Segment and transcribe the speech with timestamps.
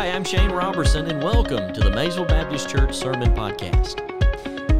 [0.00, 4.00] Hi, I'm Shane Robertson, and welcome to the Maysville Baptist Church Sermon Podcast.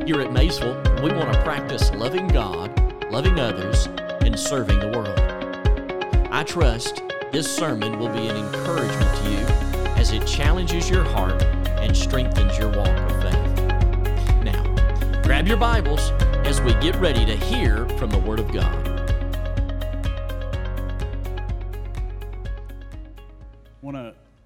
[0.07, 2.73] Here at Maysville, we want to practice loving God,
[3.13, 3.85] loving others,
[4.23, 5.21] and serving the world.
[6.33, 7.03] I trust
[7.33, 9.47] this sermon will be an encouragement to you
[9.99, 14.43] as it challenges your heart and strengthens your walk of faith.
[14.43, 16.13] Now, grab your Bibles
[16.47, 19.00] as we get ready to hear from the Word of God.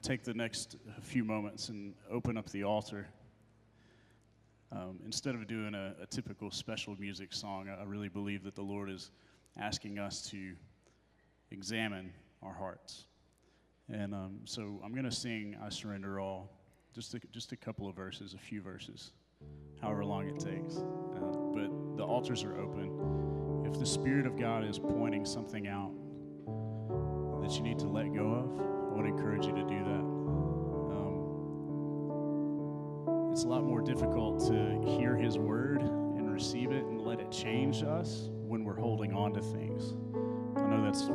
[0.04, 3.06] Take the next few moments and open up the altar.
[4.70, 8.62] Um, instead of doing a, a, typical special music song, I really believe that the
[8.62, 9.10] Lord is
[9.58, 10.52] asking us to
[11.50, 12.12] examine
[12.42, 13.04] our hearts.
[13.90, 16.50] And um, so I'm going to sing I Surrender All,
[16.94, 19.12] just a, just a couple of verses, a few verses,
[19.80, 20.76] however long it takes.
[20.76, 21.20] Uh,
[21.54, 23.64] but the altars are open.
[23.64, 25.92] If the Spirit of God is pointing something out
[27.40, 30.04] that you need to let go of, I would encourage you to do that.
[30.94, 31.18] Um,
[33.32, 37.32] it's a lot more difficult to hear His word and receive it and let it
[37.32, 39.94] change us when we're holding on to things.
[40.56, 41.06] I know that's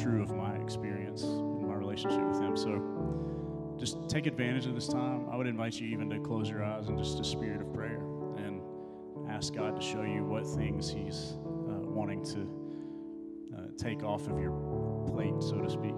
[0.00, 2.56] true of my experience in my relationship with Him.
[2.56, 5.28] So just take advantage of this time.
[5.30, 8.00] I would invite you even to close your eyes and just a spirit of prayer
[8.38, 8.62] and
[9.28, 11.34] ask God to show you what things He's
[11.68, 12.48] uh, wanting to
[13.54, 14.52] uh, take off of your
[15.06, 15.92] plate, so to speak.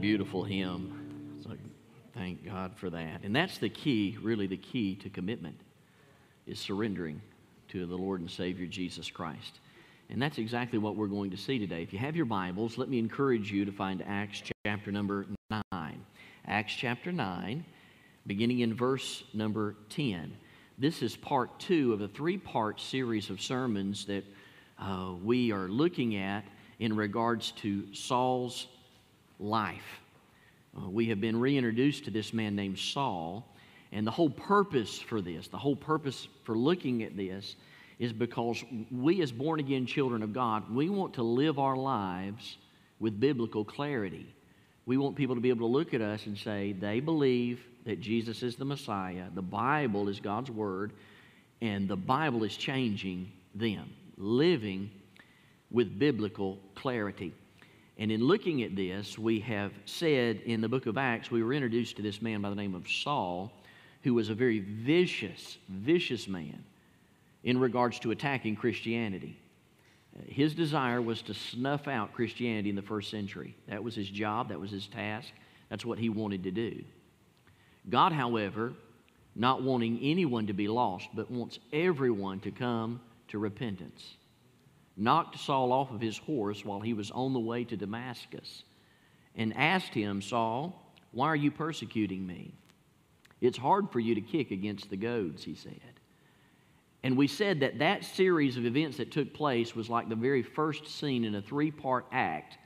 [0.00, 1.00] Beautiful hymn?
[2.14, 3.22] Thank God for that.
[3.22, 5.58] And that's the key, really the key to commitment,
[6.46, 7.22] is surrendering
[7.68, 9.60] to the Lord and Savior Jesus Christ.
[10.10, 11.82] And that's exactly what we're going to see today.
[11.82, 15.26] If you have your Bibles, let me encourage you to find Acts chapter number
[15.72, 16.04] 9.
[16.46, 17.64] Acts chapter 9,
[18.26, 20.36] beginning in verse number 10.
[20.76, 24.24] This is part two of a three part series of sermons that
[24.78, 26.44] uh, we are looking at
[26.80, 28.66] in regards to Saul's
[29.40, 30.00] life.
[30.76, 33.46] Uh, we have been reintroduced to this man named Saul,
[33.92, 37.56] And the whole purpose for this, the whole purpose for looking at this,
[37.98, 42.56] is because we, as born again children of God, we want to live our lives
[42.98, 44.26] with biblical clarity.
[44.86, 48.00] We want people to be able to look at us and say, they believe that
[48.00, 50.92] Jesus is the Messiah, the Bible is God's Word,
[51.60, 54.90] and the Bible is changing them, living
[55.70, 57.34] with biblical clarity.
[58.00, 61.52] And in looking at this, we have said in the book of Acts, we were
[61.52, 63.52] introduced to this man by the name of Saul,
[64.02, 66.64] who was a very vicious, vicious man
[67.44, 69.38] in regards to attacking Christianity.
[70.26, 73.54] His desire was to snuff out Christianity in the first century.
[73.68, 75.28] That was his job, that was his task,
[75.68, 76.82] that's what he wanted to do.
[77.90, 78.72] God, however,
[79.36, 84.16] not wanting anyone to be lost, but wants everyone to come to repentance,
[85.00, 88.64] knocked Saul off of his horse while he was on the way to Damascus
[89.34, 90.80] and asked him, Saul,
[91.12, 92.52] why are you persecuting me?
[93.40, 95.80] It's hard for you to kick against the goads, he said.
[97.02, 100.42] And we said that that series of events that took place was like the very
[100.42, 102.58] first scene in a three part act.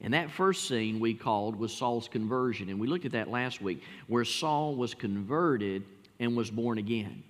[0.00, 2.70] And that first scene we called was Saul's conversion.
[2.70, 5.84] And we looked at that last week, where Saul was converted
[6.18, 7.22] and was born again.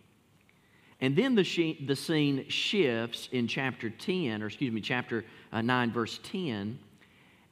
[1.04, 5.92] And then the, the scene shifts in chapter 10, or excuse me, chapter uh, 9,
[5.92, 6.78] verse 10.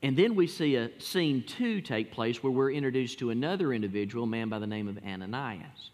[0.03, 4.25] And then we see a scene 2 take place where we're introduced to another individual,
[4.25, 5.91] a man by the name of Ananias.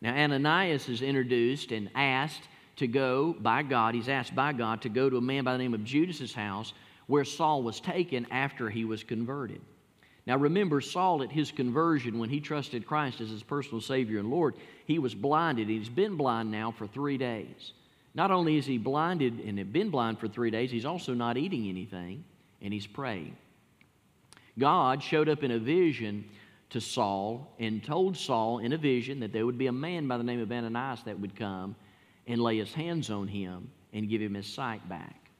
[0.00, 2.42] Now, Ananias is introduced and asked
[2.74, 5.58] to go by God, he's asked by God to go to a man by the
[5.58, 6.72] name of Judas's house
[7.06, 9.60] where Saul was taken after he was converted.
[10.26, 14.30] Now, remember, Saul at his conversion, when he trusted Christ as his personal Savior and
[14.30, 14.54] Lord,
[14.86, 15.68] he was blinded.
[15.68, 17.72] He's been blind now for three days.
[18.14, 21.68] Not only is he blinded and been blind for three days, he's also not eating
[21.68, 22.24] anything
[22.62, 23.36] and he's praying.
[24.58, 26.24] God showed up in a vision
[26.70, 30.16] to Saul and told Saul in a vision that there would be a man by
[30.16, 31.76] the name of Ananias that would come
[32.26, 35.30] and lay his hands on him and give him his sight back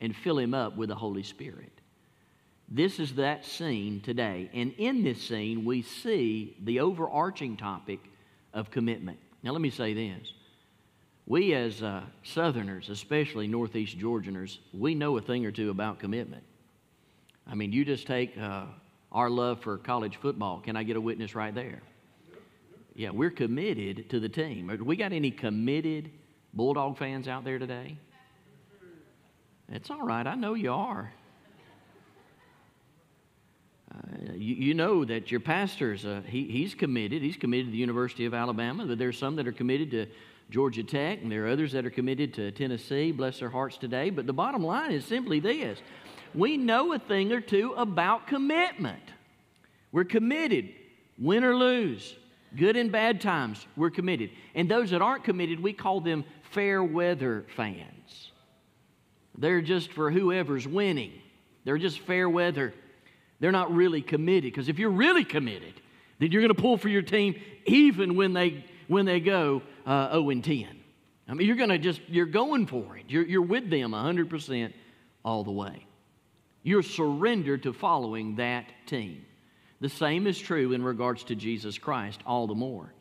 [0.00, 1.79] and fill him up with the Holy Spirit.
[2.70, 4.48] This is that scene today.
[4.54, 7.98] And in this scene, we see the overarching topic
[8.54, 9.18] of commitment.
[9.42, 10.32] Now, let me say this.
[11.26, 16.42] We, as uh, Southerners, especially Northeast Georgianers, we know a thing or two about commitment.
[17.46, 18.64] I mean, you just take uh,
[19.10, 20.60] our love for college football.
[20.60, 21.82] Can I get a witness right there?
[22.94, 24.70] Yeah, we're committed to the team.
[24.84, 26.10] We got any committed
[26.52, 27.96] Bulldog fans out there today?
[29.68, 30.26] It's all right.
[30.26, 31.12] I know you are.
[33.92, 37.22] Uh, you, you, know that your pastor's uh, he, he's committed.
[37.22, 38.86] He's committed to the University of Alabama.
[38.86, 40.06] That there's some that are committed to
[40.48, 43.10] Georgia Tech, and there are others that are committed to Tennessee.
[43.10, 44.10] Bless their hearts today.
[44.10, 45.80] But the bottom line is simply this:
[46.34, 49.02] we know a thing or two about commitment.
[49.90, 50.68] We're committed,
[51.18, 52.14] win or lose,
[52.56, 53.66] good and bad times.
[53.76, 54.30] We're committed.
[54.54, 58.30] And those that aren't committed, we call them fair weather fans.
[59.36, 61.12] They're just for whoever's winning.
[61.64, 62.72] They're just fair weather
[63.40, 64.52] they're not really committed.
[64.52, 65.74] Because if you're really committed,
[66.18, 70.12] then you're going to pull for your team even when they, when they go uh,
[70.12, 70.66] 0 and 10.
[71.28, 73.04] I mean, you're going to just, you're going for it.
[73.08, 74.72] You're, you're with them 100%
[75.24, 75.86] all the way.
[76.62, 79.24] You're surrendered to following that team.
[79.80, 82.92] The same is true in regards to Jesus Christ, all the more.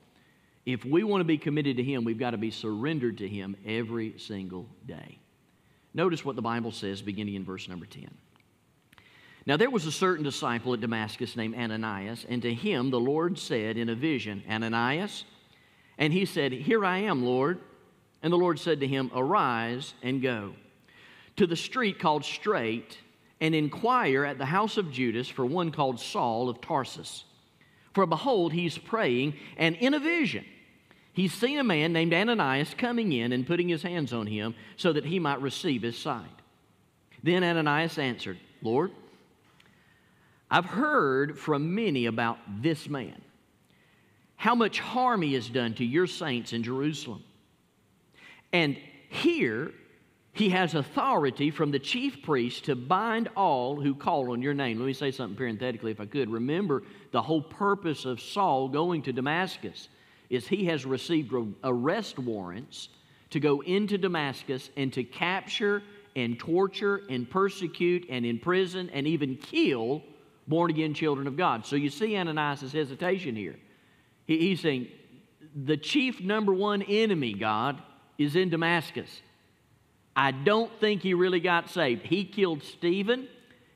[0.65, 3.57] If we want to be committed to Him, we've got to be surrendered to Him
[3.65, 5.19] every single day.
[5.93, 8.09] Notice what the Bible says beginning in verse number 10.
[9.49, 13.39] Now there was a certain disciple at Damascus named Ananias, and to him the Lord
[13.39, 15.25] said in a vision, Ananias?
[15.97, 17.59] And he said, Here I am, Lord.
[18.21, 20.53] And the Lord said to him, Arise and go
[21.37, 22.99] to the street called Straight,
[23.41, 27.23] and inquire at the house of Judas for one called Saul of Tarsus.
[27.95, 30.45] For behold, he's praying, and in a vision,
[31.11, 34.93] he's seen a man named Ananias coming in and putting his hands on him so
[34.93, 36.27] that he might receive his sight.
[37.23, 38.91] Then Ananias answered, Lord,
[40.51, 43.21] I've heard from many about this man,
[44.35, 47.23] how much harm he has done to your saints in Jerusalem.
[48.51, 48.77] And
[49.09, 49.71] here
[50.33, 54.79] he has authority from the chief priest to bind all who call on your name.
[54.79, 56.29] Let me say something parenthetically, if I could.
[56.29, 59.89] Remember, the whole purpose of Saul going to Damascus
[60.29, 62.89] is he has received arrest warrants
[63.31, 65.83] to go into Damascus and to capture
[66.15, 70.03] and torture and persecute and imprison and even kill
[70.49, 71.65] born again children of God.
[71.65, 73.55] So you see Ananias' hesitation here.
[74.25, 74.87] He, he's saying,
[75.55, 77.81] the chief number one enemy, God,
[78.17, 79.21] is in Damascus.
[80.15, 82.05] I don't think he really got saved.
[82.05, 83.27] He killed Stephen.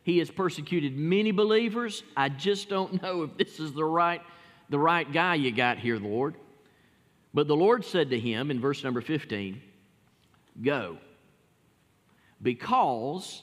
[0.02, 2.04] He has persecuted many believers.
[2.18, 4.22] I just don't know if this is the right,
[4.70, 6.36] the right guy you got here, Lord.
[7.34, 9.62] But the Lord said to him in verse number 15,
[10.62, 10.98] Go,
[12.42, 13.42] because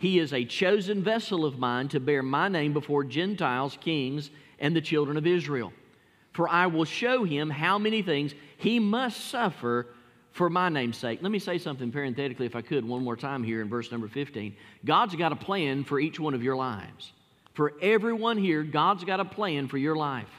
[0.00, 4.74] he is a chosen vessel of mine to bear my name before Gentiles, kings, and
[4.74, 5.74] the children of Israel.
[6.32, 9.88] For I will show him how many things he must suffer
[10.32, 11.18] for my name's sake.
[11.20, 14.08] Let me say something parenthetically, if I could, one more time here in verse number
[14.08, 14.56] 15.
[14.86, 17.12] God's got a plan for each one of your lives.
[17.52, 20.30] For everyone here, God's got a plan for your life.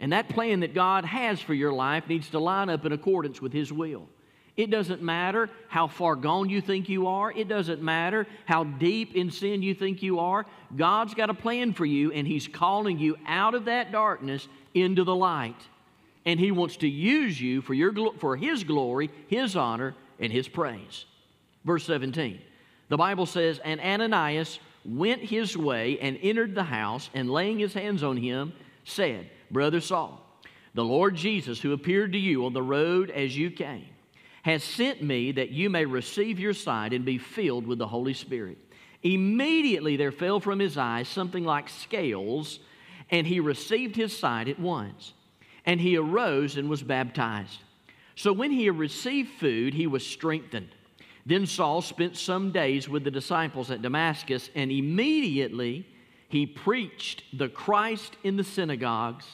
[0.00, 3.40] And that plan that God has for your life needs to line up in accordance
[3.40, 4.06] with His will.
[4.56, 7.32] It doesn't matter how far gone you think you are.
[7.32, 10.44] It doesn't matter how deep in sin you think you are.
[10.76, 15.04] God's got a plan for you, and He's calling you out of that darkness into
[15.04, 15.60] the light.
[16.26, 20.48] And He wants to use you for, your, for His glory, His honor, and His
[20.48, 21.06] praise.
[21.64, 22.40] Verse 17
[22.90, 27.72] the Bible says, And Ananias went his way and entered the house, and laying his
[27.72, 28.52] hands on him,
[28.84, 30.20] said, Brother Saul,
[30.74, 33.86] the Lord Jesus, who appeared to you on the road as you came,
[34.42, 38.14] has sent me that you may receive your sight and be filled with the Holy
[38.14, 38.58] Spirit.
[39.02, 42.60] Immediately there fell from his eyes something like scales,
[43.10, 45.14] and he received his sight at once.
[45.66, 47.58] And he arose and was baptized.
[48.14, 50.74] So when he had received food, he was strengthened.
[51.26, 55.86] Then Saul spent some days with the disciples at Damascus, and immediately
[56.28, 59.26] he preached the Christ in the synagogues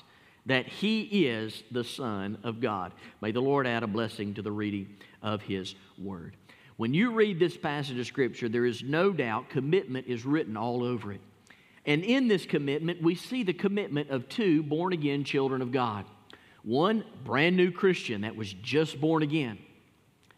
[0.46, 2.92] that he is the Son of God.
[3.20, 6.36] May the Lord add a blessing to the reading of his word.
[6.76, 10.84] When you read this passage of Scripture, there is no doubt commitment is written all
[10.84, 11.20] over it.
[11.84, 16.04] And in this commitment, we see the commitment of two born again children of God.
[16.62, 19.58] One, brand new Christian that was just born again.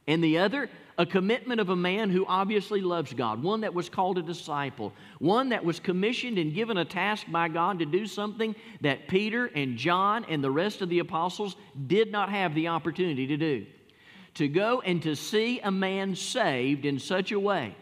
[0.06, 3.88] And the other, a commitment of a man who obviously loves God, one that was
[3.88, 8.04] called a disciple, one that was commissioned and given a task by God to do
[8.04, 11.54] something that Peter and John and the rest of the apostles
[11.86, 13.66] did not have the opportunity to do.
[14.34, 17.76] To go and to see a man saved in such a way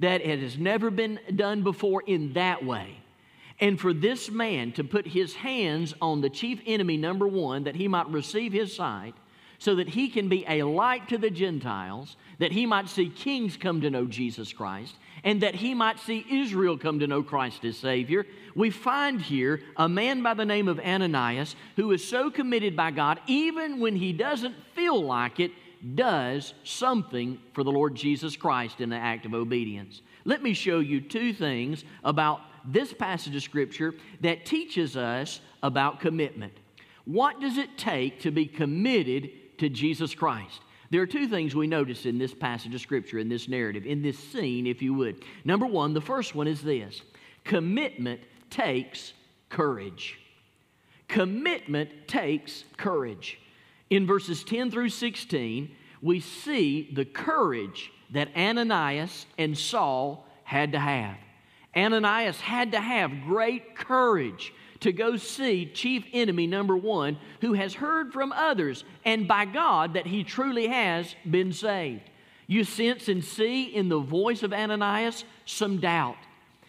[0.00, 2.96] that it has never been done before in that way.
[3.60, 7.76] And for this man to put his hands on the chief enemy, number one, that
[7.76, 9.14] he might receive his sight,
[9.58, 13.56] so that he can be a light to the Gentiles, that he might see kings
[13.56, 14.94] come to know Jesus Christ,
[15.24, 18.26] and that he might see Israel come to know Christ as Savior.
[18.54, 22.90] We find here a man by the name of Ananias who is so committed by
[22.90, 25.52] God, even when he doesn't feel like it,
[25.94, 30.00] does something for the Lord Jesus Christ in the act of obedience.
[30.24, 36.00] Let me show you two things about this passage of Scripture that teaches us about
[36.00, 36.54] commitment.
[37.04, 40.60] What does it take to be committed to Jesus Christ.
[40.90, 44.02] There are two things we notice in this passage of Scripture, in this narrative, in
[44.02, 45.24] this scene, if you would.
[45.44, 47.02] Number one, the first one is this
[47.44, 48.20] commitment
[48.50, 49.12] takes
[49.48, 50.18] courage.
[51.08, 53.38] Commitment takes courage.
[53.90, 55.70] In verses 10 through 16,
[56.02, 61.16] we see the courage that Ananias and Saul had to have.
[61.76, 67.74] Ananias had to have great courage to go see chief enemy number one who has
[67.74, 72.02] heard from others and by God that he truly has been saved.
[72.46, 76.16] You sense and see in the voice of Ananias some doubt.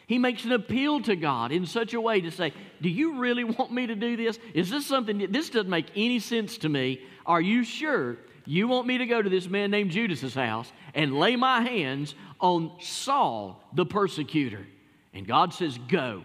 [0.07, 3.43] He makes an appeal to God in such a way to say, Do you really
[3.43, 4.39] want me to do this?
[4.53, 7.01] Is this something, that, this doesn't make any sense to me.
[7.25, 11.19] Are you sure you want me to go to this man named Judas's house and
[11.19, 14.65] lay my hands on Saul, the persecutor?
[15.13, 16.23] And God says, Go.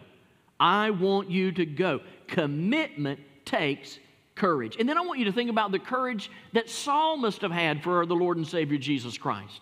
[0.63, 2.01] I want you to go.
[2.29, 3.99] Commitment takes
[4.37, 4.77] courage.
[4.79, 7.83] And then I want you to think about the courage that Saul must have had
[7.83, 9.61] for the Lord and Savior Jesus Christ.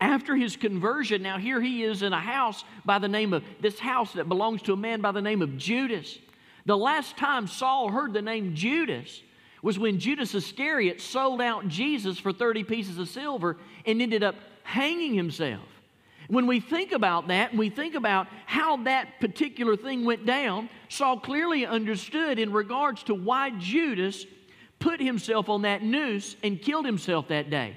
[0.00, 3.78] After his conversion, now here he is in a house by the name of this
[3.78, 6.18] house that belongs to a man by the name of Judas.
[6.64, 9.22] The last time Saul heard the name Judas
[9.60, 14.36] was when Judas Iscariot sold out Jesus for 30 pieces of silver and ended up
[14.62, 15.68] hanging himself.
[16.32, 20.70] When we think about that and we think about how that particular thing went down,
[20.88, 24.24] Saul clearly understood in regards to why Judas
[24.78, 27.76] put himself on that noose and killed himself that day.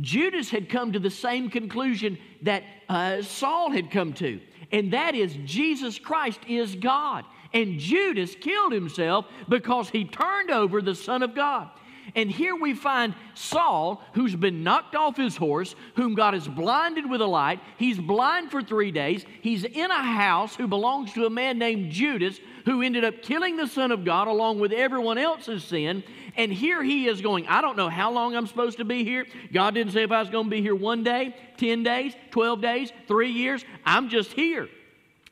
[0.00, 4.40] Judas had come to the same conclusion that uh, Saul had come to,
[4.72, 7.26] and that is Jesus Christ is God.
[7.52, 11.68] And Judas killed himself because he turned over the Son of God.
[12.14, 17.08] And here we find Saul, who's been knocked off his horse, whom God has blinded
[17.08, 17.60] with a light.
[17.76, 19.24] He's blind for three days.
[19.42, 23.56] He's in a house who belongs to a man named Judas, who ended up killing
[23.56, 26.02] the Son of God along with everyone else's sin.
[26.36, 29.26] And here he is going, I don't know how long I'm supposed to be here.
[29.52, 32.60] God didn't say if I was going to be here one day, 10 days, 12
[32.60, 33.64] days, three years.
[33.84, 34.68] I'm just here.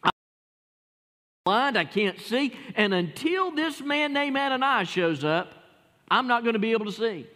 [0.03, 0.11] I'm
[1.45, 2.55] blind, I can't see.
[2.75, 5.58] And until this man named Ananias shows up,
[6.11, 7.27] I'm not going to be able to see.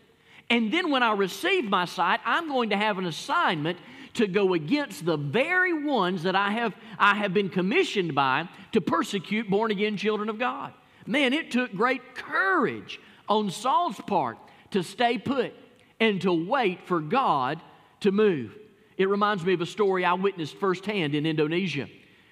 [0.50, 3.78] And then when I receive my sight, I'm going to have an assignment
[4.14, 8.80] to go against the very ones that I have, I have been commissioned by to
[8.80, 10.72] persecute born again children of God.
[11.06, 14.38] Man, it took great courage on Saul's part
[14.72, 15.54] to stay put
[15.98, 17.60] and to wait for God
[18.00, 18.56] to move.
[18.98, 21.88] It reminds me of a story I witnessed firsthand in Indonesia.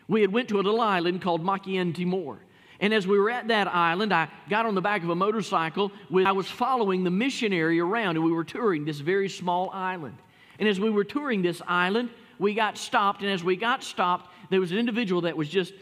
[0.09, 2.41] We had went to a little island called Makian Timor.
[2.81, 5.93] And as we were at that island, I got on the back of a motorcycle.
[6.09, 10.17] With, I was following the missionary around, and we were touring this very small island.
[10.59, 12.09] And as we were touring this island,
[12.39, 13.21] we got stopped.
[13.23, 15.75] And as we got stopped, there was an individual that was just,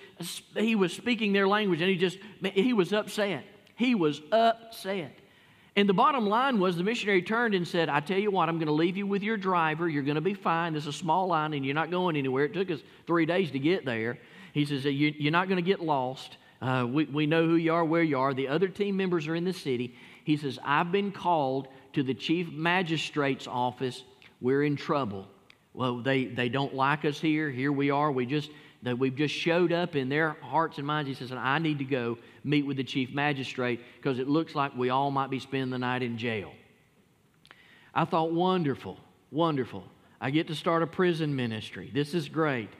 [0.56, 2.18] he was speaking their language, and he just,
[2.52, 3.44] he was upset.
[3.76, 5.14] He was upset.
[5.76, 8.56] And the bottom line was the missionary turned and said, I tell you what, I'm
[8.56, 9.88] going to leave you with your driver.
[9.88, 10.72] You're going to be fine.
[10.72, 12.46] This is a small line and you're not going anywhere.
[12.46, 14.18] It took us three days to get there.
[14.52, 16.36] He says, You're not going to get lost.
[16.60, 18.34] Uh, we, we know who you are, where you are.
[18.34, 19.94] The other team members are in the city.
[20.24, 24.02] He says, I've been called to the chief magistrate's office.
[24.40, 25.26] We're in trouble.
[25.72, 27.50] Well, they, they don't like us here.
[27.50, 28.10] Here we are.
[28.10, 28.50] We just
[28.82, 31.08] that we've just showed up in their hearts and minds.
[31.08, 34.54] He says, and I need to go meet with the chief magistrate because it looks
[34.54, 36.52] like we all might be spending the night in jail.
[37.94, 38.98] I thought, wonderful,
[39.32, 39.84] wonderful.
[40.20, 41.90] I get to start a prison ministry.
[41.92, 42.70] This is great.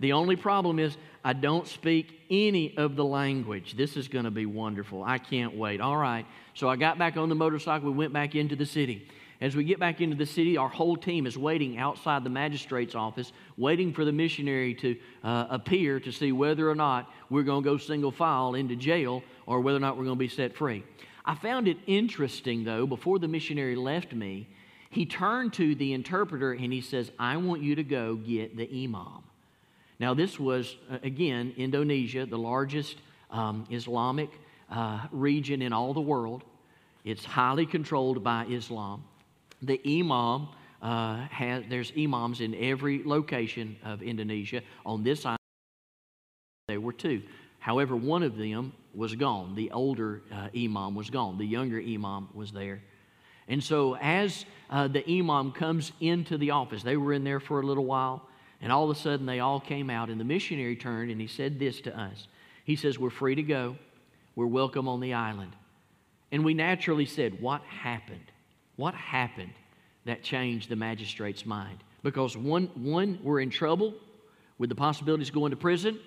[0.00, 3.76] The only problem is I don't speak any of the language.
[3.76, 5.02] This is going to be wonderful.
[5.02, 5.80] I can't wait.
[5.80, 6.24] All right.
[6.54, 7.90] So I got back on the motorcycle.
[7.90, 9.08] We went back into the city.
[9.40, 12.96] As we get back into the city, our whole team is waiting outside the magistrate's
[12.96, 17.62] office, waiting for the missionary to uh, appear to see whether or not we're going
[17.62, 20.56] to go single file into jail or whether or not we're going to be set
[20.56, 20.82] free.
[21.24, 24.48] I found it interesting, though, before the missionary left me,
[24.90, 28.68] he turned to the interpreter and he says, I want you to go get the
[28.84, 29.22] imam.
[30.00, 32.96] Now, this was, uh, again, Indonesia, the largest
[33.30, 34.30] um, Islamic
[34.70, 36.44] uh, region in all the world.
[37.04, 39.04] It's highly controlled by Islam.
[39.62, 40.48] The imam
[40.80, 44.62] uh, has, there's imams in every location of Indonesia.
[44.86, 45.38] On this island,
[46.68, 47.22] there were two.
[47.58, 49.56] However, one of them was gone.
[49.56, 51.38] The older uh, imam was gone.
[51.38, 52.82] The younger imam was there.
[53.48, 57.60] And so, as uh, the imam comes into the office, they were in there for
[57.60, 58.28] a little while,
[58.60, 61.26] and all of a sudden they all came out, and the missionary turned and he
[61.26, 62.28] said this to us.
[62.64, 63.76] He says, We're free to go.
[64.34, 65.52] We're welcome on the island.
[66.30, 68.32] And we naturally said, What happened?
[68.76, 69.52] What happened
[70.04, 71.78] that changed the magistrate's mind?
[72.02, 73.94] Because one, one we're in trouble
[74.58, 75.98] with the possibilities of going to prison,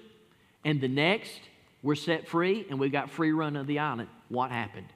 [0.63, 1.39] and the next,
[1.83, 4.09] we're set free and we got free run of the island.
[4.29, 4.87] What happened?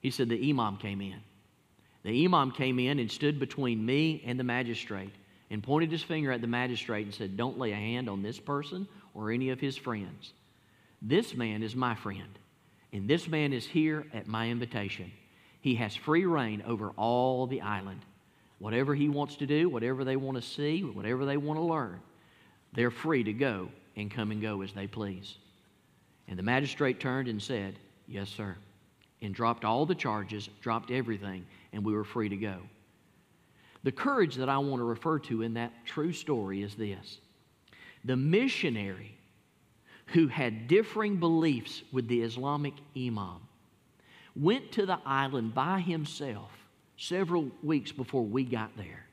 [0.00, 1.20] He said the imam came in.
[2.04, 5.12] The imam came in and stood between me and the magistrate
[5.54, 8.40] and pointed his finger at the magistrate and said, Don't lay a hand on this
[8.40, 10.32] person or any of his friends.
[11.00, 12.40] This man is my friend,
[12.92, 15.12] and this man is here at my invitation.
[15.60, 18.00] He has free rein over all the island.
[18.58, 22.00] Whatever he wants to do, whatever they want to see, whatever they want to learn,
[22.72, 25.36] they're free to go and come and go as they please.
[26.26, 28.56] And the magistrate turned and said, Yes, sir.
[29.22, 32.56] And dropped all the charges, dropped everything, and we were free to go.
[33.84, 37.18] The courage that I want to refer to in that true story is this
[38.04, 39.16] the missionary
[40.06, 43.40] who had differing beliefs with the Islamic imam
[44.36, 46.50] went to the island by himself
[46.96, 49.06] several weeks before we got there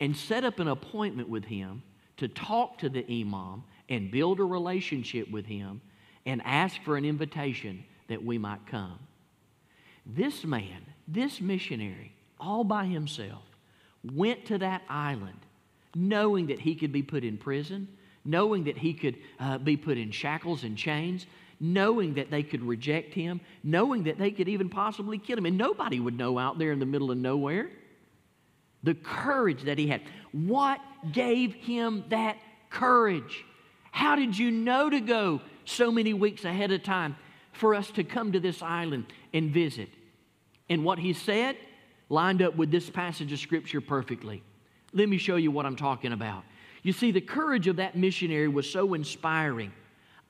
[0.00, 1.82] and set up an appointment with him
[2.16, 5.80] to talk to the imam and build a relationship with him
[6.24, 8.98] and ask for an invitation that we might come.
[10.04, 13.42] This man, this missionary, all by himself,
[14.14, 15.38] went to that island
[15.96, 17.88] knowing that he could be put in prison,
[18.24, 21.26] knowing that he could uh, be put in shackles and chains,
[21.58, 25.46] knowing that they could reject him, knowing that they could even possibly kill him.
[25.46, 27.70] And nobody would know out there in the middle of nowhere.
[28.82, 30.02] The courage that he had.
[30.32, 30.80] What
[31.12, 32.36] gave him that
[32.68, 33.44] courage?
[33.90, 37.16] How did you know to go so many weeks ahead of time
[37.52, 39.88] for us to come to this island and visit?
[40.68, 41.56] And what he said
[42.08, 44.42] lined up with this passage of Scripture perfectly.
[44.92, 46.44] Let me show you what I'm talking about.
[46.82, 49.72] You see, the courage of that missionary was so inspiring.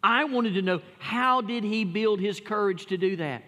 [0.02, 3.42] I wanted to know how did he build his courage to do that?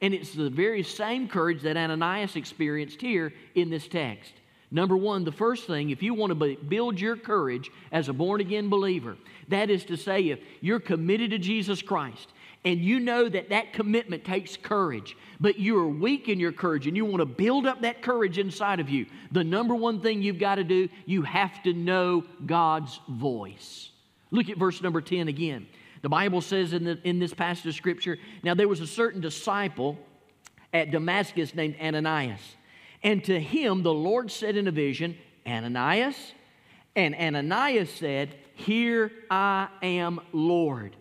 [0.00, 4.32] And it's the very same courage that Ananias experienced here in this text.
[4.70, 8.40] Number one, the first thing, if you want to build your courage as a born
[8.40, 9.16] again believer,
[9.48, 12.31] that is to say, if you're committed to Jesus Christ
[12.64, 16.86] and you know that that commitment takes courage, but you are weak in your courage
[16.86, 20.22] and you want to build up that courage inside of you, the number one thing
[20.22, 23.90] you've got to do, you have to know God's voice.
[24.30, 25.66] Look at verse number 10 again.
[26.02, 29.20] The Bible says in, the, in this passage of Scripture, now there was a certain
[29.20, 29.98] disciple
[30.72, 32.40] at Damascus named Ananias.
[33.02, 36.16] And to him the Lord said in a vision, Ananias.
[36.94, 40.96] And Ananias said, Here I am, Lord.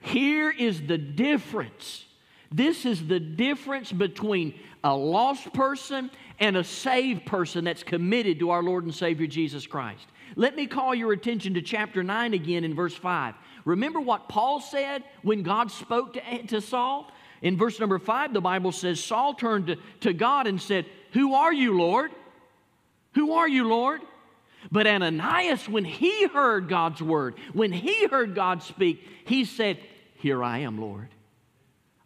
[0.00, 2.04] Here is the difference.
[2.52, 4.54] This is the difference between
[4.84, 9.66] a lost person and a saved person that's committed to our Lord and Savior Jesus
[9.66, 10.06] Christ.
[10.36, 13.34] Let me call your attention to chapter 9 again in verse 5.
[13.64, 17.10] Remember what Paul said when God spoke to, to Saul?
[17.42, 21.34] In verse number 5, the Bible says Saul turned to, to God and said, Who
[21.34, 22.12] are you, Lord?
[23.14, 24.02] Who are you, Lord?
[24.70, 29.78] But Ananias, when he heard God's word, when he heard God speak, he said,
[30.16, 31.08] Here I am, Lord.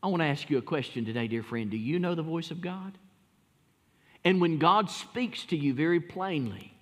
[0.03, 1.71] I want to ask you a question today, dear friend.
[1.71, 2.97] Do you know the voice of God?
[4.25, 6.75] And when God speaks to you very plainly,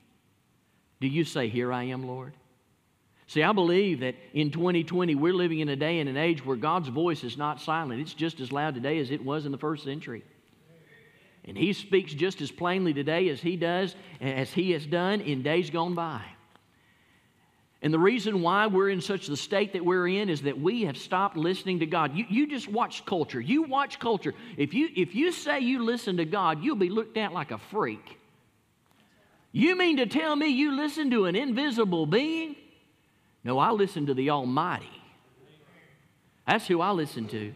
[1.00, 2.34] do you say, Here I am, Lord?
[3.28, 6.56] See, I believe that in 2020, we're living in a day and an age where
[6.56, 8.00] God's voice is not silent.
[8.00, 10.24] It's just as loud today as it was in the first century.
[11.48, 15.42] And He speaks just as plainly today as He does, as He has done in
[15.42, 16.22] days gone by.
[17.80, 20.82] And the reason why we're in such the state that we're in is that we
[20.82, 22.14] have stopped listening to God.
[22.14, 23.40] You, you just watch culture.
[23.40, 24.34] You watch culture.
[24.56, 27.58] If you, if you say you listen to God, you'll be looked at like a
[27.58, 28.18] freak.
[29.52, 32.56] You mean to tell me you listen to an invisible being?
[33.44, 34.90] No, I listen to the Almighty.
[36.46, 37.54] That's who I listen to.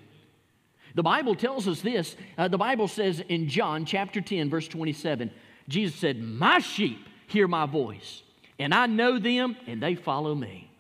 [0.95, 2.17] The Bible tells us this.
[2.37, 5.31] Uh, the Bible says in John chapter 10, verse 27,
[5.69, 8.23] Jesus said, My sheep hear my voice,
[8.59, 10.71] and I know them, and they follow me.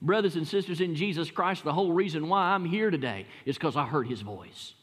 [0.00, 3.76] Brothers and sisters in Jesus Christ, the whole reason why I'm here today is because
[3.76, 4.74] I heard his voice.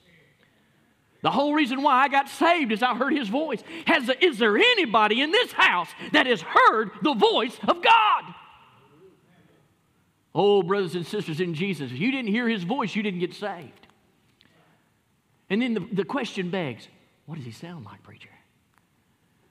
[1.22, 3.64] The whole reason why I got saved is I heard his voice.
[3.88, 8.24] Has, is there anybody in this house that has heard the voice of God?
[10.36, 13.34] Oh, brothers and sisters in Jesus, if you didn't hear his voice, you didn't get
[13.34, 13.85] saved.
[15.50, 16.88] And then the, the question begs
[17.26, 18.30] what does he sound like, preacher?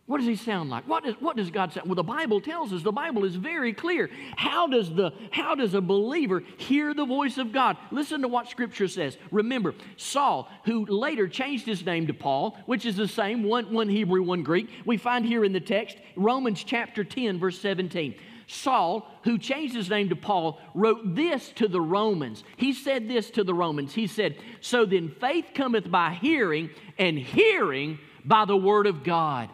[0.07, 0.87] What does he sound like?
[0.87, 1.87] What, is, what does God sound?
[1.87, 4.11] Well, the Bible tells us, the Bible is very clear.
[4.37, 7.78] How does, the, how does a believer hear the voice of God?
[7.90, 9.16] Listen to what Scripture says.
[9.30, 13.88] Remember, Saul, who later changed his name to Paul, which is the same, one, one
[13.88, 18.14] Hebrew, one Greek, we find here in the text, Romans chapter 10, verse 17.
[18.46, 22.44] Saul, who changed his name to Paul, wrote this to the Romans.
[22.57, 23.94] He said this to the Romans.
[23.94, 29.50] He said, So then faith cometh by hearing, and hearing by the word of God.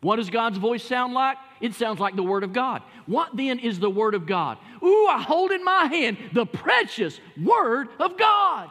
[0.00, 1.36] What does God's voice sound like?
[1.60, 2.82] It sounds like the Word of God.
[3.06, 4.58] What then is the Word of God?
[4.82, 8.70] Ooh, I hold in my hand the precious Word of God.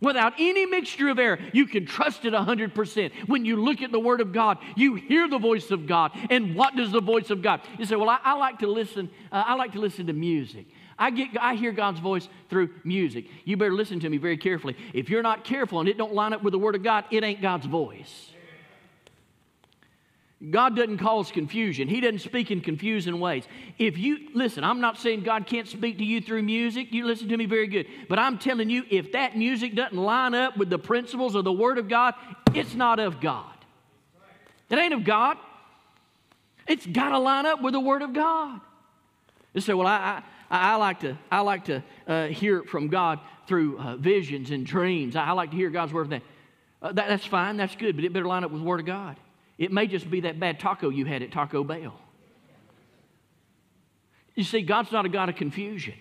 [0.00, 3.28] Without any mixture of error, you can trust it 100%.
[3.28, 6.12] When you look at the Word of God, you hear the voice of God.
[6.28, 7.62] And what does the voice of God?
[7.78, 10.66] You say, Well, I, I like to listen, uh, I like to listen to music.
[10.98, 13.26] I, get, I hear God's voice through music.
[13.44, 14.76] You better listen to me very carefully.
[14.92, 17.22] If you're not careful and it don't line up with the Word of God, it
[17.24, 18.32] ain't God's voice.
[20.50, 21.88] God doesn't cause confusion.
[21.88, 23.44] He doesn't speak in confusing ways.
[23.78, 26.92] If you, listen, I'm not saying God can't speak to you through music.
[26.92, 27.86] You listen to me very good.
[28.06, 31.52] But I'm telling you, if that music doesn't line up with the principles of the
[31.52, 32.14] Word of God,
[32.52, 33.46] it's not of God.
[34.68, 35.38] It ain't of God.
[36.68, 38.60] It's got to line up with the Word of God.
[39.54, 43.20] You say, well, I, I, I like to, I like to uh, hear from God
[43.46, 45.16] through uh, visions and dreams.
[45.16, 46.10] I, I, like to hear God's Word.
[46.10, 46.22] That.
[46.82, 47.08] Uh, that.
[47.08, 47.56] That's fine.
[47.56, 47.96] That's good.
[47.96, 49.16] But it better line up with the Word of God.
[49.58, 51.98] It may just be that bad taco you had at Taco Bell.
[54.34, 55.94] You see, God's not a God of confusion.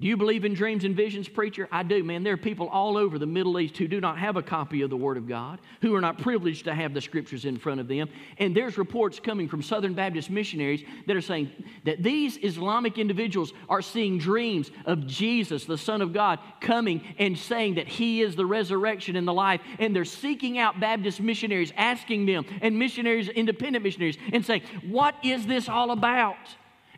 [0.00, 1.68] Do you believe in dreams and visions, preacher?
[1.70, 2.24] I do, man.
[2.24, 4.90] There are people all over the Middle East who do not have a copy of
[4.90, 7.86] the Word of God, who are not privileged to have the Scriptures in front of
[7.86, 8.08] them.
[8.38, 11.52] And there's reports coming from Southern Baptist missionaries that are saying
[11.84, 17.38] that these Islamic individuals are seeing dreams of Jesus, the Son of God, coming and
[17.38, 19.60] saying that He is the resurrection and the life.
[19.78, 25.14] And they're seeking out Baptist missionaries, asking them, and missionaries, independent missionaries, and saying, What
[25.22, 26.36] is this all about?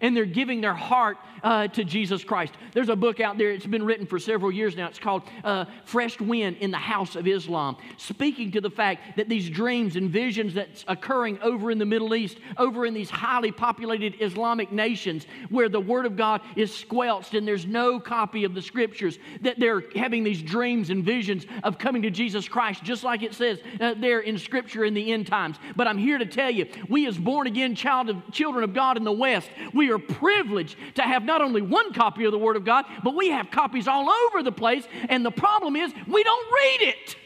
[0.00, 2.54] And they're giving their heart uh, to Jesus Christ.
[2.72, 4.88] There's a book out there, it's been written for several years now.
[4.88, 9.28] It's called uh, Fresh Wind in the House of Islam, speaking to the fact that
[9.28, 13.52] these dreams and visions that's occurring over in the Middle East, over in these highly
[13.52, 18.54] populated Islamic nations where the Word of God is squelched and there's no copy of
[18.54, 23.04] the Scriptures, that they're having these dreams and visions of coming to Jesus Christ, just
[23.04, 25.56] like it says uh, there in Scripture in the end times.
[25.76, 28.96] But I'm here to tell you, we as born again child of, children of God
[28.96, 32.38] in the West, we we are privileged to have not only one copy of the
[32.38, 34.84] Word of God, but we have copies all over the place.
[35.08, 37.16] And the problem is, we don't read it.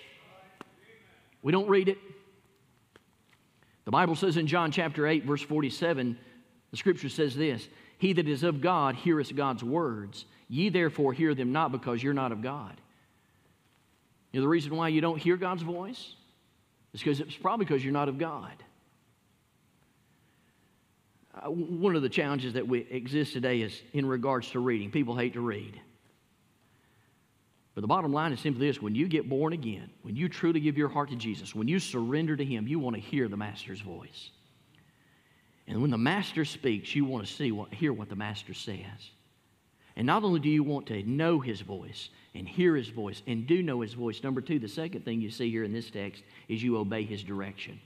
[1.42, 1.98] We don't read it.
[3.86, 6.18] The Bible says in John chapter 8, verse 47,
[6.70, 7.66] the scripture says this
[7.98, 10.26] He that is of God heareth God's words.
[10.48, 12.78] Ye therefore hear them not because you're not of God.
[14.32, 16.14] You know, the reason why you don't hear God's voice
[16.92, 18.52] is because it's probably because you're not of God.
[21.34, 24.90] Uh, one of the challenges that we exist today is in regards to reading.
[24.90, 25.80] People hate to read.
[27.74, 30.60] But the bottom line is simply this when you get born again, when you truly
[30.60, 33.36] give your heart to Jesus, when you surrender to Him, you want to hear the
[33.36, 34.30] Master's voice.
[35.68, 39.12] And when the Master speaks, you want to see what, hear what the Master says.
[39.94, 43.46] And not only do you want to know His voice and hear His voice and
[43.46, 46.24] do know His voice, number two, the second thing you see here in this text
[46.48, 47.80] is you obey His direction.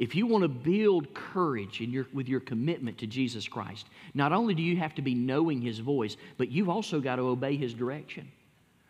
[0.00, 4.32] If you want to build courage in your, with your commitment to Jesus Christ, not
[4.32, 7.54] only do you have to be knowing His voice, but you've also got to obey
[7.54, 8.32] His direction.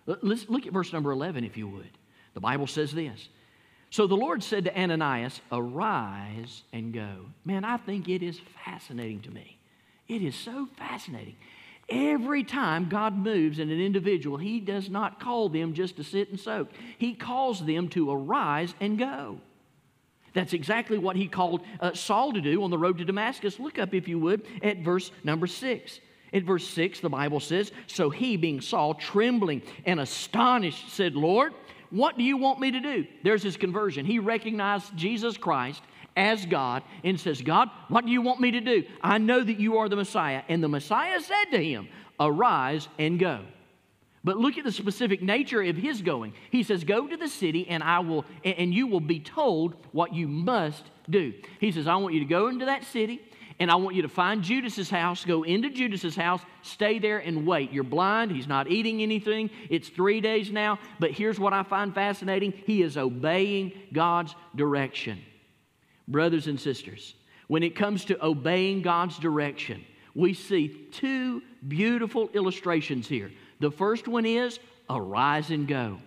[0.06, 1.90] Let's look at verse number 11, if you would.
[2.34, 3.28] The Bible says this.
[3.90, 7.26] So the Lord said to Ananias, Arise and go.
[7.44, 9.58] Man, I think it is fascinating to me.
[10.06, 11.34] It is so fascinating.
[11.88, 16.30] Every time God moves in an individual, He does not call them just to sit
[16.30, 16.68] and soak.
[16.98, 19.40] He calls them to arise and go.
[20.34, 23.58] That's exactly what He called uh, Saul to do on the road to Damascus.
[23.58, 26.00] Look up, if you would, at verse number six.
[26.32, 31.52] In verse 6, the Bible says, So he, being Saul, trembling and astonished, said, Lord,
[31.90, 33.06] what do you want me to do?
[33.24, 34.06] There's his conversion.
[34.06, 35.82] He recognized Jesus Christ
[36.16, 38.84] as God and says, God, what do you want me to do?
[39.02, 40.42] I know that you are the Messiah.
[40.48, 41.88] And the Messiah said to him,
[42.18, 43.40] Arise and go.
[44.22, 46.34] But look at the specific nature of his going.
[46.50, 50.12] He says, Go to the city, and I will, and you will be told what
[50.12, 51.32] you must do.
[51.58, 53.20] He says, I want you to go into that city
[53.58, 57.46] and I want you to find Judas's house, go into Judas's house, stay there and
[57.46, 57.70] wait.
[57.72, 59.50] You're blind, he's not eating anything.
[59.68, 62.54] It's 3 days now, but here's what I find fascinating.
[62.64, 65.20] He is obeying God's direction.
[66.08, 67.14] Brothers and sisters,
[67.48, 73.30] when it comes to obeying God's direction, we see two beautiful illustrations here.
[73.60, 75.98] The first one is arise and go.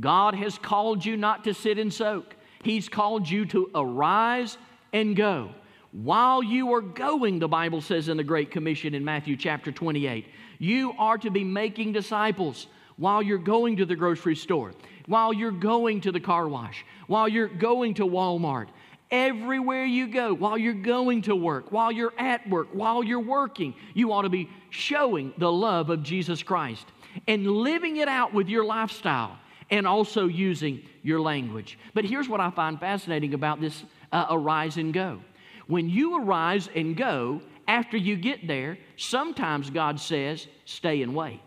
[0.00, 2.34] God has called you not to sit and soak.
[2.62, 4.56] He's called you to arise
[4.92, 5.50] and go.
[5.92, 10.26] While you are going, the Bible says in the Great Commission in Matthew chapter 28,
[10.58, 14.72] you are to be making disciples while you're going to the grocery store,
[15.06, 18.66] while you're going to the car wash, while you're going to Walmart.
[19.14, 23.72] Everywhere you go, while you're going to work, while you're at work, while you're working,
[23.94, 26.84] you ought to be showing the love of Jesus Christ
[27.28, 29.38] and living it out with your lifestyle
[29.70, 31.78] and also using your language.
[31.94, 35.20] But here's what I find fascinating about this uh, arise and go.
[35.68, 41.40] When you arise and go, after you get there, sometimes God says, stay and wait.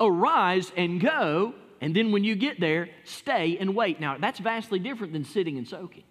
[0.00, 4.00] Arise and go, and then when you get there, stay and wait.
[4.00, 6.04] Now, that's vastly different than sitting and soaking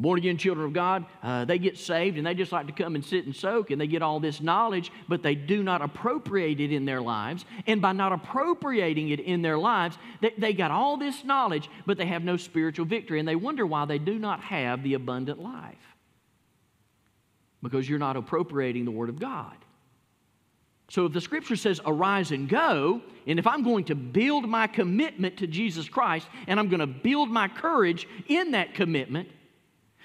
[0.00, 2.94] born again children of God, uh, they get saved and they just like to come
[2.94, 6.60] and sit and soak and they get all this knowledge, but they do not appropriate
[6.60, 7.44] it in their lives.
[7.66, 11.98] And by not appropriating it in their lives, they, they got all this knowledge, but
[11.98, 13.18] they have no spiritual victory.
[13.18, 15.76] And they wonder why they do not have the abundant life.
[17.62, 19.56] Because you're not appropriating the Word of God.
[20.92, 24.66] So if the scripture says, arise and go, and if I'm going to build my
[24.66, 29.30] commitment to Jesus Christ and I'm going to build my courage in that commitment,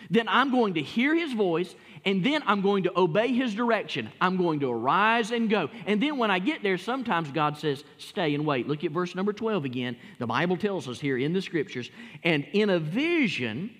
[0.10, 4.10] then I'm going to hear his voice and then I'm going to obey his direction.
[4.22, 5.70] I'm going to arise and go.
[5.86, 8.70] And then when I get there, sometimes God says, stay and wait.
[8.70, 9.98] Look at verse number 12 again.
[10.20, 11.92] The Bible tells us here in the scriptures,
[12.24, 13.72] and in a vision,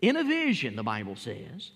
[0.00, 1.70] in a vision, the Bible says,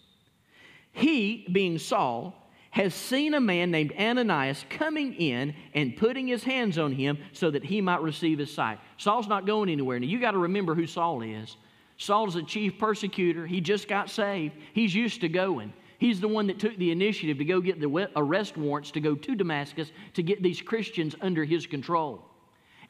[0.90, 2.41] he, being Saul,
[2.72, 7.50] has seen a man named Ananias coming in and putting his hands on him so
[7.50, 8.78] that he might receive his sight.
[8.96, 10.00] Saul's not going anywhere.
[10.00, 11.56] Now, you got to remember who Saul is.
[11.98, 13.46] Saul's a chief persecutor.
[13.46, 14.54] He just got saved.
[14.72, 15.74] He's used to going.
[15.98, 19.14] He's the one that took the initiative to go get the arrest warrants to go
[19.14, 22.24] to Damascus to get these Christians under his control.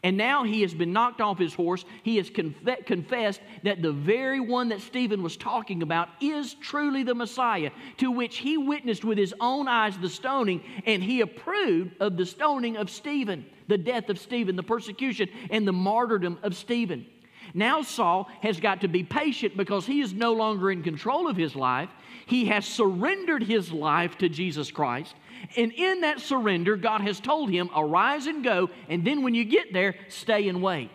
[0.04, 1.84] And now he has been knocked off his horse.
[2.02, 7.04] He has conf- confessed that the very one that Stephen was talking about is truly
[7.04, 11.94] the Messiah, to which he witnessed with his own eyes the stoning, and he approved
[12.00, 16.56] of the stoning of Stephen, the death of Stephen, the persecution, and the martyrdom of
[16.56, 17.06] Stephen.
[17.54, 21.36] Now Saul has got to be patient because he is no longer in control of
[21.36, 21.90] his life.
[22.26, 25.14] He has surrendered his life to Jesus Christ.
[25.56, 29.44] And in that surrender, God has told him, Arise and go, and then when you
[29.44, 30.90] get there, stay and wait.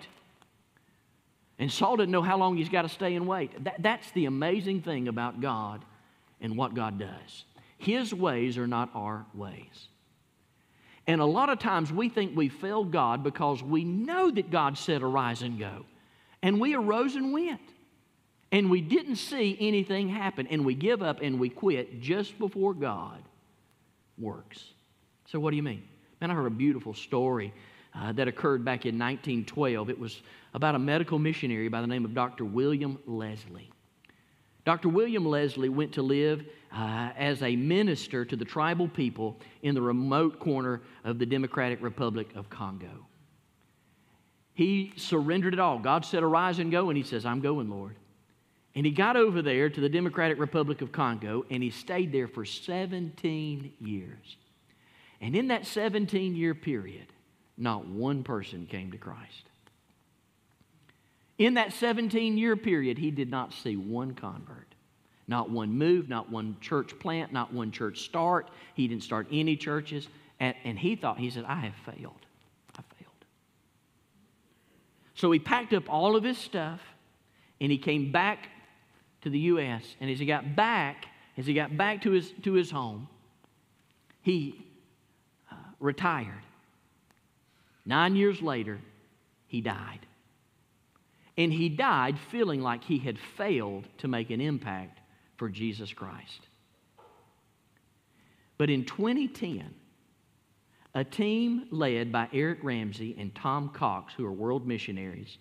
[1.60, 3.64] And Saul didn't know how long he's got to stay and wait.
[3.64, 5.84] That, that's the amazing thing about God
[6.40, 7.46] and what God does.
[7.78, 9.88] His ways are not our ways.
[11.08, 14.78] And a lot of times we think we failed God because we know that God
[14.78, 15.86] said, Arise and go.
[16.48, 17.60] And we arose and went.
[18.54, 22.74] and we didn't see anything happen, and we give up and we quit just before
[22.74, 23.22] God
[24.18, 24.64] works.
[25.26, 25.84] So, what do you mean?
[26.22, 27.54] Man, I heard a beautiful story
[27.94, 29.90] uh, that occurred back in 1912.
[29.90, 30.22] It was
[30.54, 32.46] about a medical missionary by the name of Dr.
[32.46, 33.70] William Leslie.
[34.64, 34.88] Dr.
[34.88, 39.82] William Leslie went to live uh, as a minister to the tribal people in the
[39.82, 43.07] remote corner of the Democratic Republic of Congo.
[44.58, 45.78] He surrendered it all.
[45.78, 47.96] God said, Arise and go, and he says, I'm going, Lord.
[48.74, 52.28] And he got over there to the Democratic Republic of Congo and he stayed there
[52.28, 54.38] for 17 years.
[55.22, 57.06] And in that 17 year period,
[57.56, 59.44] not one person came to Christ.
[61.38, 64.74] In that 17 year period, he did not see one convert.
[65.28, 68.50] Not one move, not one church plant, not one church start.
[68.74, 70.08] He didn't start any churches.
[70.40, 72.27] And, and he thought, he said, I have failed.
[75.18, 76.80] So he packed up all of his stuff
[77.60, 78.50] and he came back
[79.24, 79.84] to the U.S.
[80.00, 83.08] And as he got back, as he got back to his, to his home,
[84.22, 84.64] he
[85.52, 86.44] uh, retired.
[87.84, 88.80] Nine years later,
[89.48, 90.06] he died.
[91.36, 95.00] And he died feeling like he had failed to make an impact
[95.36, 96.48] for Jesus Christ.
[98.60, 99.74] But in 2010,
[100.98, 105.38] a team led by Eric Ramsey and Tom Cox, who are world missionaries,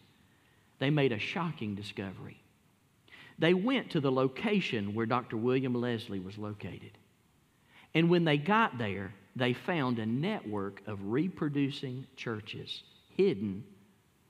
[0.79, 2.43] they made a shocking discovery.
[3.39, 5.39] They went to the location where Dr.
[5.39, 6.99] William Leslie was located.
[7.95, 12.83] And when they got there, they found a network of reproducing churches
[13.17, 13.65] hidden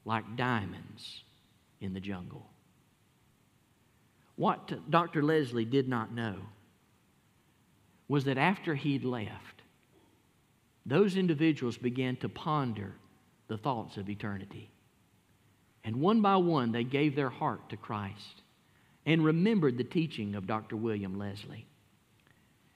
[0.05, 1.25] like diamonds
[1.81, 2.47] in the jungle.
[4.37, 5.25] What Dr.
[5.25, 6.37] Leslie did not know
[8.07, 9.56] was that after he'd left,
[10.87, 12.95] those individuals began to ponder
[13.49, 14.71] the thoughts of eternity.
[15.85, 18.43] And one by one, they gave their heart to Christ
[19.05, 20.77] and remembered the teaching of Dr.
[20.77, 21.67] William Leslie.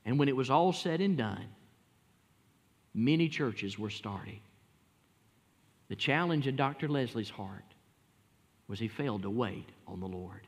[0.04, 1.46] And when it was all said and done,
[2.94, 4.40] many churches were started.
[5.88, 6.88] The challenge in Dr.
[6.88, 7.64] Leslie's heart
[8.68, 10.46] was he failed to wait on the Lord.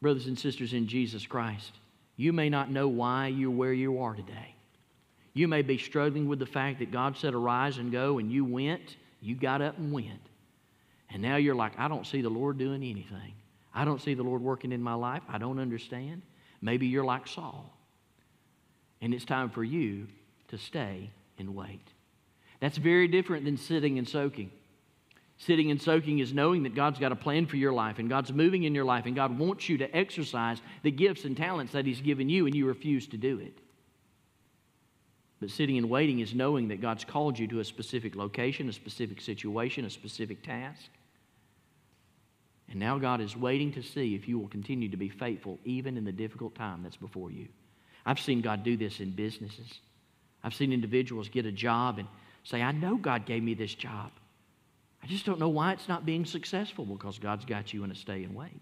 [0.00, 1.72] Brothers and sisters in Jesus Christ,
[2.16, 4.54] you may not know why you're where you are today.
[5.38, 8.44] You may be struggling with the fact that God said, Arise and go, and you
[8.44, 10.30] went, you got up and went.
[11.10, 13.34] And now you're like, I don't see the Lord doing anything.
[13.72, 15.22] I don't see the Lord working in my life.
[15.28, 16.22] I don't understand.
[16.60, 17.72] Maybe you're like Saul.
[19.00, 20.08] And it's time for you
[20.48, 21.86] to stay and wait.
[22.58, 24.50] That's very different than sitting and soaking.
[25.36, 28.32] Sitting and soaking is knowing that God's got a plan for your life and God's
[28.32, 31.86] moving in your life and God wants you to exercise the gifts and talents that
[31.86, 33.56] He's given you and you refuse to do it.
[35.40, 38.72] But sitting and waiting is knowing that God's called you to a specific location, a
[38.72, 40.90] specific situation, a specific task.
[42.68, 45.96] And now God is waiting to see if you will continue to be faithful even
[45.96, 47.48] in the difficult time that's before you.
[48.04, 49.80] I've seen God do this in businesses.
[50.42, 52.08] I've seen individuals get a job and
[52.44, 54.10] say, I know God gave me this job.
[55.02, 57.94] I just don't know why it's not being successful because God's got you in a
[57.94, 58.60] stay and wait.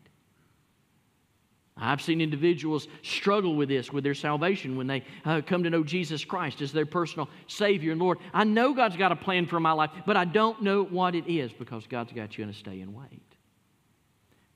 [1.79, 5.85] I've seen individuals struggle with this, with their salvation, when they uh, come to know
[5.85, 8.19] Jesus Christ as their personal Savior and Lord.
[8.33, 11.31] I know God's got a plan for my life, but I don't know what it
[11.31, 13.23] is because God's got you in a stay and wait.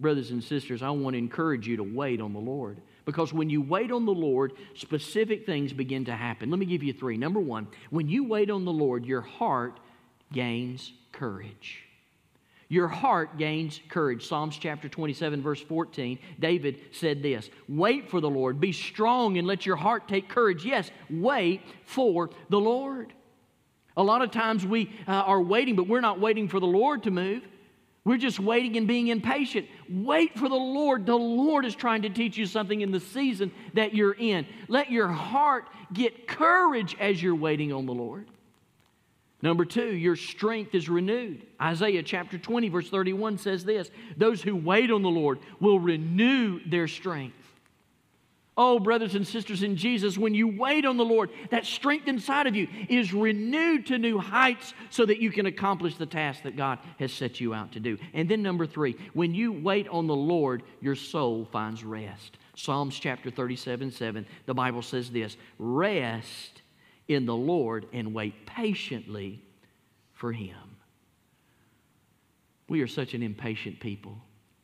[0.01, 2.81] Brothers and sisters, I want to encourage you to wait on the Lord.
[3.05, 6.49] Because when you wait on the Lord, specific things begin to happen.
[6.49, 7.19] Let me give you three.
[7.19, 9.79] Number one, when you wait on the Lord, your heart
[10.33, 11.85] gains courage.
[12.71, 14.29] Your heart gains courage.
[14.29, 19.47] Psalms chapter 27, verse 14, David said this Wait for the Lord, be strong, and
[19.47, 20.65] let your heart take courage.
[20.65, 23.13] Yes, wait for the Lord.
[23.97, 27.03] A lot of times we uh, are waiting, but we're not waiting for the Lord
[27.03, 27.43] to move.
[28.05, 29.67] We're just waiting and being impatient.
[29.89, 31.07] Wait for the Lord.
[31.07, 34.47] The Lord is trying to teach you something in the season that you're in.
[34.69, 38.29] Let your heart get courage as you're waiting on the Lord.
[39.43, 41.47] Number two, your strength is renewed.
[41.61, 46.61] Isaiah chapter 20, verse 31 says this Those who wait on the Lord will renew
[46.69, 47.37] their strength.
[48.63, 52.47] Oh, brothers and sisters in Jesus, when you wait on the Lord, that strength inside
[52.47, 56.59] of you is renewed to new heights so that you can accomplish the task that
[56.59, 57.97] God has set you out to do.
[58.13, 62.37] And then, number three, when you wait on the Lord, your soul finds rest.
[62.55, 66.60] Psalms chapter 37 7, the Bible says this Rest
[67.11, 69.43] in the Lord and wait patiently
[70.13, 70.57] for Him.
[72.69, 74.17] We are such an impatient people.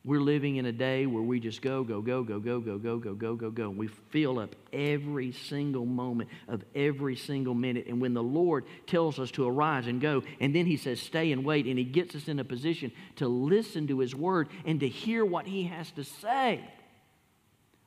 [0.05, 2.97] We're living in a day where we just go, go, go, go, go, go, go,
[2.99, 3.69] go, go, go, go.
[3.69, 7.87] We fill up every single moment of every single minute.
[7.87, 11.33] And when the Lord tells us to arise and go, and then He says, stay
[11.33, 14.79] and wait, and He gets us in a position to listen to His word and
[14.79, 16.63] to hear what He has to say,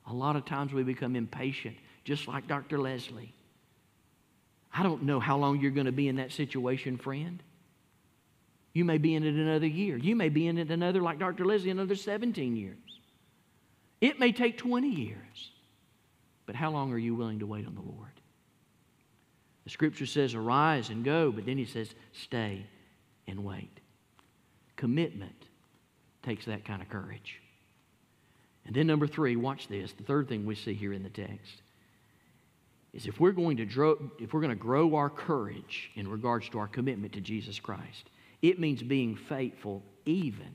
[0.05, 2.77] a lot of times we become impatient, just like Dr.
[2.77, 3.33] Leslie.
[4.73, 7.41] I don't know how long you're going to be in that situation, friend.
[8.73, 9.97] You may be in it another year.
[9.97, 11.45] You may be in it another, like Dr.
[11.45, 12.77] Leslie, another 17 years.
[13.99, 15.51] It may take 20 years.
[16.45, 18.11] But how long are you willing to wait on the Lord?
[19.65, 22.65] The scripture says, arise and go, but then he says, stay
[23.27, 23.79] and wait.
[24.75, 25.35] Commitment
[26.23, 27.41] takes that kind of courage.
[28.65, 29.91] And then, number three, watch this.
[29.91, 31.61] The third thing we see here in the text
[32.93, 36.49] is if we're going to grow, if we're going to grow our courage in regards
[36.49, 38.09] to our commitment to Jesus Christ,
[38.41, 40.49] it means being faithful even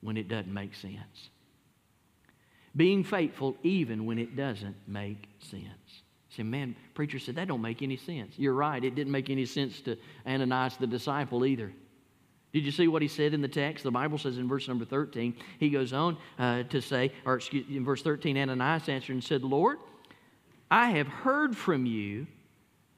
[0.00, 1.30] when it doesn't make sense.
[2.76, 6.02] Being faithful even when it doesn't make sense.
[6.30, 8.34] Say, man, preacher said that don't make any sense.
[8.36, 9.96] You're right, it didn't make any sense to
[10.26, 11.72] Ananias the disciple either.
[12.52, 13.84] Did you see what he said in the text?
[13.84, 17.66] The Bible says in verse number 13, he goes on uh, to say, or excuse
[17.68, 19.78] in verse 13, Ananias answered and said, Lord,
[20.70, 22.26] I have heard from you,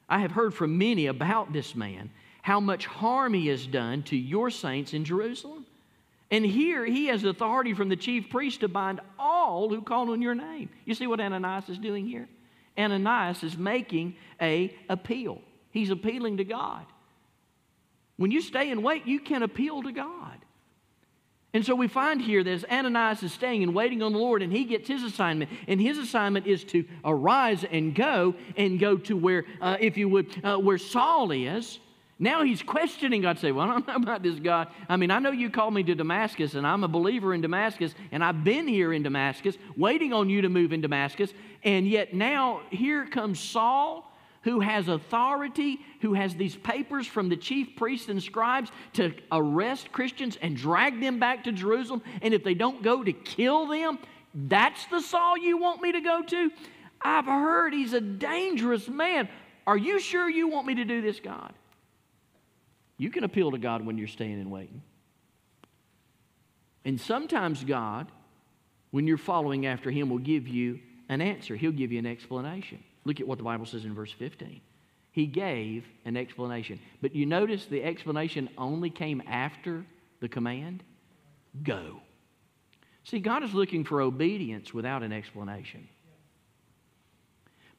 [0.09, 2.11] I have heard from many about this man,
[2.43, 5.67] how much harm he has done to your saints in Jerusalem.
[6.31, 10.23] And here he has authority from the chief priest to bind all who call on
[10.23, 10.69] your name.
[10.85, 12.29] You see what Ananias is doing here?
[12.79, 15.41] Ananias is making a appeal.
[15.71, 16.87] He's appealing to God.
[18.17, 20.20] When you stay and wait, you can appeal to God.
[21.53, 24.41] And so we find here that as Ananias is staying and waiting on the Lord,
[24.43, 28.97] and he gets his assignment, and his assignment is to arise and go and go
[28.99, 31.81] to where, uh, if you would, uh, where Saul is.
[32.21, 33.39] Now he's questioning God.
[33.39, 34.69] Say, well, I don't know about this God.
[34.89, 37.95] I mean, I know you called me to Damascus, and I'm a believer in Damascus,
[38.13, 41.33] and I've been here in Damascus, waiting on you to move in Damascus,
[41.65, 44.10] and yet now here comes Saul
[44.43, 49.93] who has authority, who has these papers from the chief priests and scribes to arrest
[49.93, 52.03] Christians and drag them back to Jerusalem.
[52.23, 53.99] And if they don't go, to kill them.
[54.35, 56.51] That's the Saul you want me to go to?
[57.03, 59.29] I've heard he's a dangerous man.
[59.67, 61.53] Are you sure you want me to do this, God?
[62.99, 64.83] You can appeal to God when you're staying and waiting.
[66.85, 68.09] And sometimes God,
[68.91, 72.83] when you're following after Him, will give you an answer, He'll give you an explanation.
[73.05, 74.61] Look at what the Bible says in verse 15.
[75.13, 76.79] He gave an explanation.
[77.01, 79.85] But you notice the explanation only came after
[80.21, 80.83] the command
[81.63, 82.01] go.
[83.05, 85.89] See, God is looking for obedience without an explanation.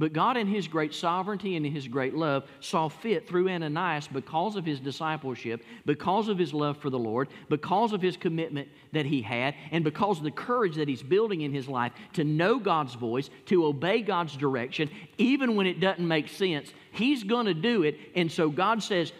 [0.02, 4.08] But God, in His great sovereignty and in His great love, saw fit through Ananias
[4.08, 8.68] because of his discipleship, because of his love for the Lord, because of his commitment
[8.93, 12.24] that he had, and because of the courage that he's building in his life to
[12.24, 14.89] know God's voice, to obey God's direction,
[15.20, 16.74] even when it doesn't make sense.
[16.91, 17.99] He's going to do it.
[18.16, 19.14] And so God says,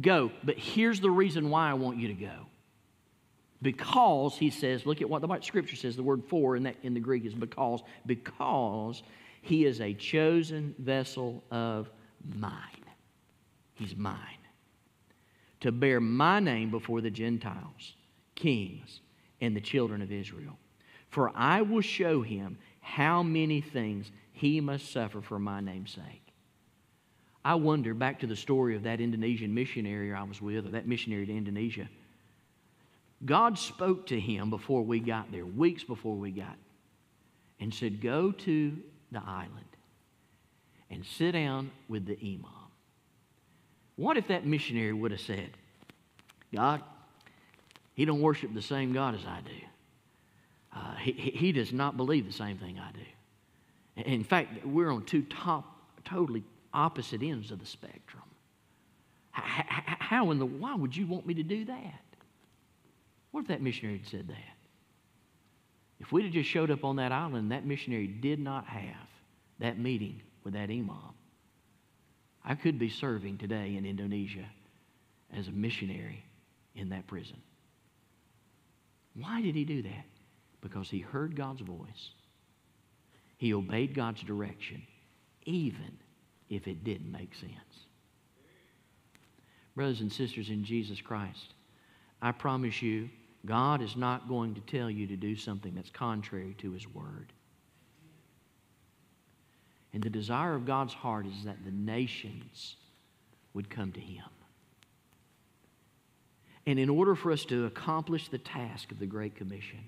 [0.00, 0.32] Go.
[0.42, 2.46] But here's the reason why I want you to go.
[3.60, 6.94] Because, he says, look at what the scripture says, the word for in, that, in
[6.94, 9.02] the Greek is because, because
[9.42, 11.90] he is a chosen vessel of
[12.34, 12.54] mine.
[13.74, 14.16] He's mine.
[15.60, 17.94] To bear my name before the Gentiles,
[18.36, 19.00] kings,
[19.40, 20.56] and the children of Israel.
[21.10, 26.32] For I will show him how many things he must suffer for my name's sake.
[27.44, 30.86] I wonder, back to the story of that Indonesian missionary I was with, or that
[30.86, 31.88] missionary to Indonesia.
[33.24, 36.56] God spoke to him before we got there, weeks before we got,
[37.58, 38.78] and said, Go to
[39.12, 39.66] the island
[40.90, 42.50] and sit down with the imam.
[43.96, 45.50] What if that missionary would have said,
[46.54, 46.82] God,
[47.94, 49.50] he don't worship the same God as I do.
[50.74, 54.02] Uh, he, he does not believe the same thing I do.
[54.10, 55.64] In fact, we're on two top,
[56.04, 56.42] totally
[56.72, 58.22] opposite ends of the spectrum.
[59.32, 62.02] How in the why would you want me to do that?
[63.30, 64.61] What if that missionary had said that?
[66.02, 69.08] If we'd have just showed up on that island, that missionary did not have
[69.60, 71.14] that meeting with that imam,
[72.44, 74.44] I could be serving today in Indonesia
[75.32, 76.24] as a missionary
[76.74, 77.40] in that prison.
[79.14, 80.04] Why did he do that?
[80.60, 82.10] Because he heard God's voice.
[83.38, 84.82] He obeyed God's direction,
[85.44, 85.98] even
[86.50, 87.86] if it didn't make sense.
[89.76, 91.54] Brothers and sisters in Jesus Christ,
[92.20, 93.08] I promise you,
[93.44, 97.32] God is not going to tell you to do something that's contrary to His Word.
[99.92, 102.76] And the desire of God's heart is that the nations
[103.52, 104.24] would come to Him.
[106.66, 109.80] And in order for us to accomplish the task of the Great Commission,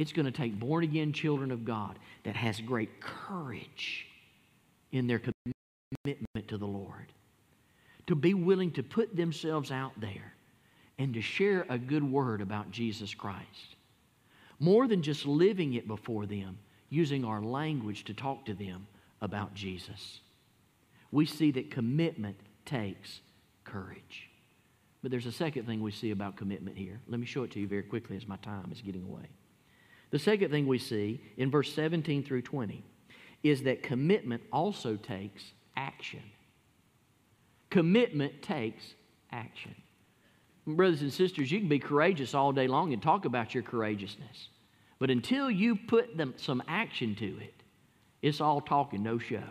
[0.00, 4.06] It's going to take born again children of God that has great courage
[4.92, 7.12] in their commitment to the Lord.
[8.06, 10.32] To be willing to put themselves out there
[11.00, 13.76] and to share a good word about Jesus Christ.
[14.58, 16.58] More than just living it before them,
[16.90, 18.86] using our language to talk to them
[19.22, 20.20] about Jesus.
[21.10, 22.36] We see that commitment
[22.66, 23.20] takes
[23.64, 24.28] courage.
[25.00, 27.00] But there's a second thing we see about commitment here.
[27.08, 29.30] Let me show it to you very quickly as my time is getting away.
[30.10, 32.84] The second thing we see in verse 17 through 20
[33.42, 35.44] is that commitment also takes
[35.78, 36.20] action.
[37.70, 38.92] Commitment takes
[39.32, 39.74] action.
[40.66, 44.48] Brothers and sisters, you can be courageous all day long and talk about your courageousness.
[44.98, 47.54] But until you put them, some action to it,
[48.22, 49.42] it's all talk and no show.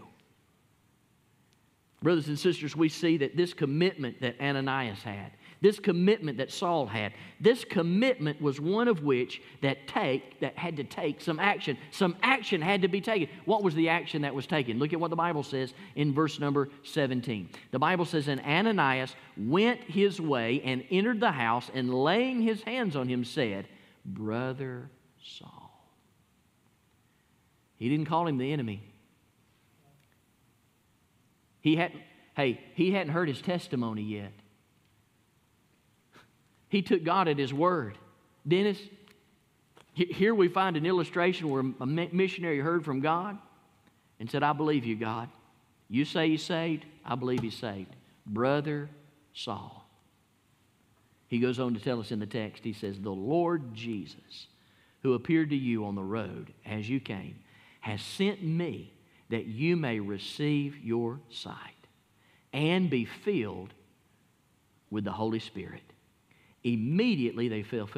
[2.02, 5.32] Brothers and sisters, we see that this commitment that Ananias had,
[5.62, 10.78] this commitment that Saul had, this commitment was one of which that take that had
[10.78, 11.78] to take some action.
[11.92, 13.28] Some action had to be taken.
[13.46, 14.80] What was the action that was taken?
[14.80, 17.50] Look at what the Bible says in verse number 17.
[17.72, 22.62] The Bible says, And Ananias went his way and entered the house, and laying his
[22.64, 23.68] hands on him, said,
[24.06, 24.90] Brother
[25.22, 25.70] Saul.
[27.76, 28.84] He didn't call him the enemy.
[31.62, 32.02] He hadn't,
[32.36, 34.32] hey, he hadn't heard his testimony yet.
[36.70, 37.98] He took God at his word.
[38.48, 38.80] Dennis,
[39.94, 43.38] here we find an illustration where a missionary heard from God
[44.20, 45.30] and said, I believe you, God.
[45.90, 47.96] You say he's saved, I believe he's saved.
[48.26, 48.90] Brother
[49.34, 49.86] Saul.
[51.28, 54.48] He goes on to tell us in the text, he says, The Lord Jesus,
[55.02, 57.36] who appeared to you on the road as you came,
[57.82, 58.94] has sent me
[59.30, 61.56] that you may receive your sight
[62.52, 63.74] and be filled
[64.90, 65.84] with the Holy Spirit.
[66.64, 67.90] Immediately they fell,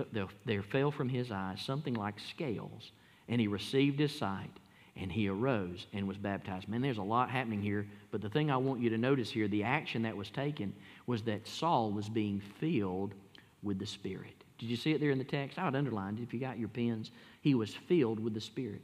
[0.46, 2.92] there fell from his eyes something like scales,
[3.28, 4.52] and he received his sight,
[4.96, 6.68] and he arose and was baptized.
[6.68, 9.48] Man, there's a lot happening here, but the thing I want you to notice here,
[9.48, 10.74] the action that was taken,
[11.08, 13.14] was that Saul was being filled
[13.64, 14.44] with the Spirit.
[14.60, 15.58] Did you see it there in the text?
[15.58, 17.10] I would underline it if you got your pens.
[17.42, 18.84] He was filled with the Spirit.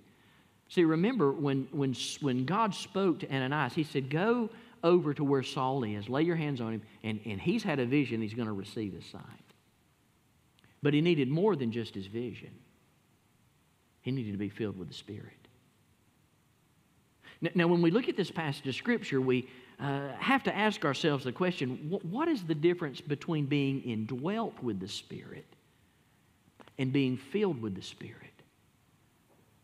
[0.69, 4.49] See, remember when, when, when God spoke to Ananias, he said, Go
[4.83, 7.85] over to where Saul is, lay your hands on him, and, and he's had a
[7.85, 9.21] vision, he's going to receive his sight.
[10.81, 12.51] But he needed more than just his vision,
[14.01, 15.33] he needed to be filled with the Spirit.
[17.41, 19.47] Now, now when we look at this passage of Scripture, we
[19.79, 24.79] uh, have to ask ourselves the question what is the difference between being indwelt with
[24.79, 25.45] the Spirit
[26.77, 28.23] and being filled with the Spirit?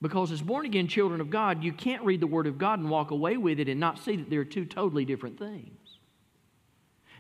[0.02, 2.90] Because as born again children of God, you can't read the Word of God and
[2.90, 5.83] walk away with it and not see that they're two totally different things.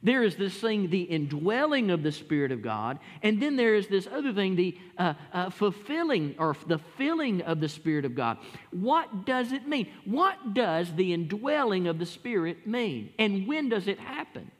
[0.04, 3.88] There is this thing, the indwelling of the Spirit of God, and then there is
[3.88, 8.38] this other thing, the uh, uh, fulfilling or the filling of the Spirit of God.
[8.72, 9.88] What does it mean?
[10.04, 13.14] What does the indwelling of the Spirit mean?
[13.18, 14.52] And when does it happen?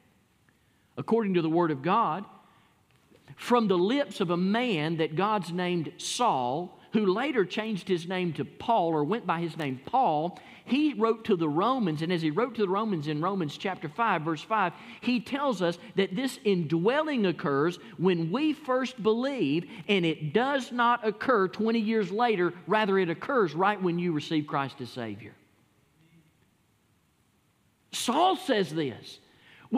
[0.96, 2.24] According to the Word of God,
[3.36, 8.32] from the lips of a man that God's named Saul, who later changed his name
[8.32, 12.22] to Paul or went by his name Paul, he wrote to the Romans, and as
[12.22, 16.14] he wrote to the Romans in Romans chapter 5, verse 5, he tells us that
[16.14, 22.54] this indwelling occurs when we first believe, and it does not occur 20 years later.
[22.68, 25.34] Rather, it occurs right when you receive Christ as Savior.
[27.90, 29.18] Saul says this,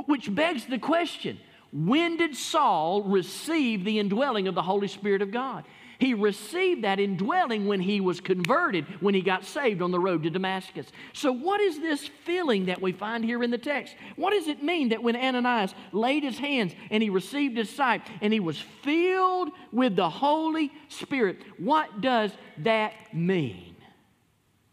[0.07, 1.41] which begs the question
[1.73, 5.65] when did Saul receive the indwelling of the Holy Spirit of God?
[5.99, 10.23] He received that indwelling when he was converted, when he got saved on the road
[10.25, 10.87] to Damascus.
[11.13, 13.95] So, what is this feeling that we find here in the text?
[14.17, 18.03] What does it mean that when Ananias laid his hands and he received his sight
[18.21, 21.39] and he was filled with the Holy Spirit?
[21.59, 23.77] What does that mean?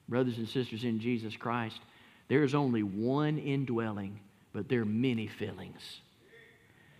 [0.10, 1.80] Brothers and sisters in Jesus Christ,
[2.28, 4.20] there is only one indwelling,
[4.52, 6.02] but there are many fillings.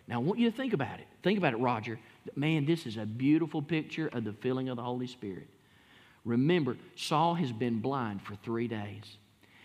[0.08, 1.08] Now, I want you to think about it.
[1.24, 2.00] Think about it, Roger.
[2.36, 5.48] Man, this is a beautiful picture of the filling of the Holy Spirit.
[6.26, 9.18] Remember, Saul has been blind for three days.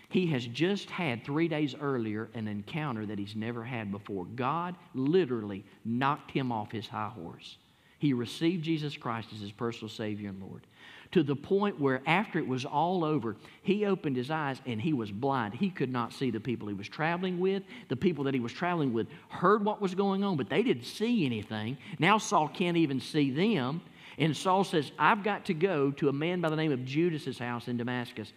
[0.09, 4.25] He has just had three days earlier an encounter that he's never had before.
[4.25, 7.57] God literally knocked him off his high horse.
[7.99, 10.63] He received Jesus Christ as his personal Savior and Lord
[11.11, 14.93] to the point where after it was all over, he opened his eyes and he
[14.93, 15.55] was blind.
[15.55, 17.63] He could not see the people he was traveling with.
[17.87, 20.85] The people that he was traveling with heard what was going on, but they didn't
[20.85, 21.77] see anything.
[21.97, 23.81] Now Saul can't even see them.
[24.19, 27.39] And Saul says, I've got to go to a man by the name of Judas's
[27.39, 28.31] house in Damascus.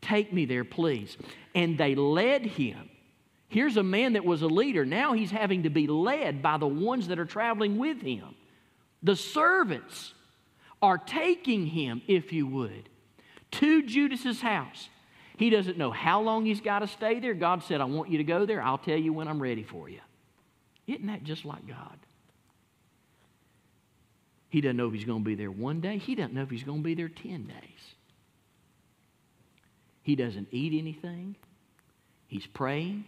[0.00, 1.16] Take me there, please.
[1.54, 2.88] And they led him.
[3.48, 4.84] Here's a man that was a leader.
[4.84, 8.34] Now he's having to be led by the ones that are traveling with him.
[9.02, 10.14] The servants
[10.84, 12.90] are taking him, if you would,
[13.52, 14.90] to Judas's house.
[15.38, 17.32] He doesn't know how long he's got to stay there.
[17.32, 18.60] God said, I want you to go there.
[18.60, 20.00] I'll tell you when I'm ready for you.
[20.86, 21.96] Isn't that just like God?
[24.50, 25.96] He doesn't know if he's going to be there one day.
[25.96, 27.94] He doesn't know if he's going to be there 10 days.
[30.02, 31.34] He doesn't eat anything.
[32.28, 33.06] He's praying.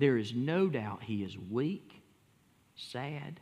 [0.00, 2.02] There is no doubt he is weak,
[2.74, 3.38] sad,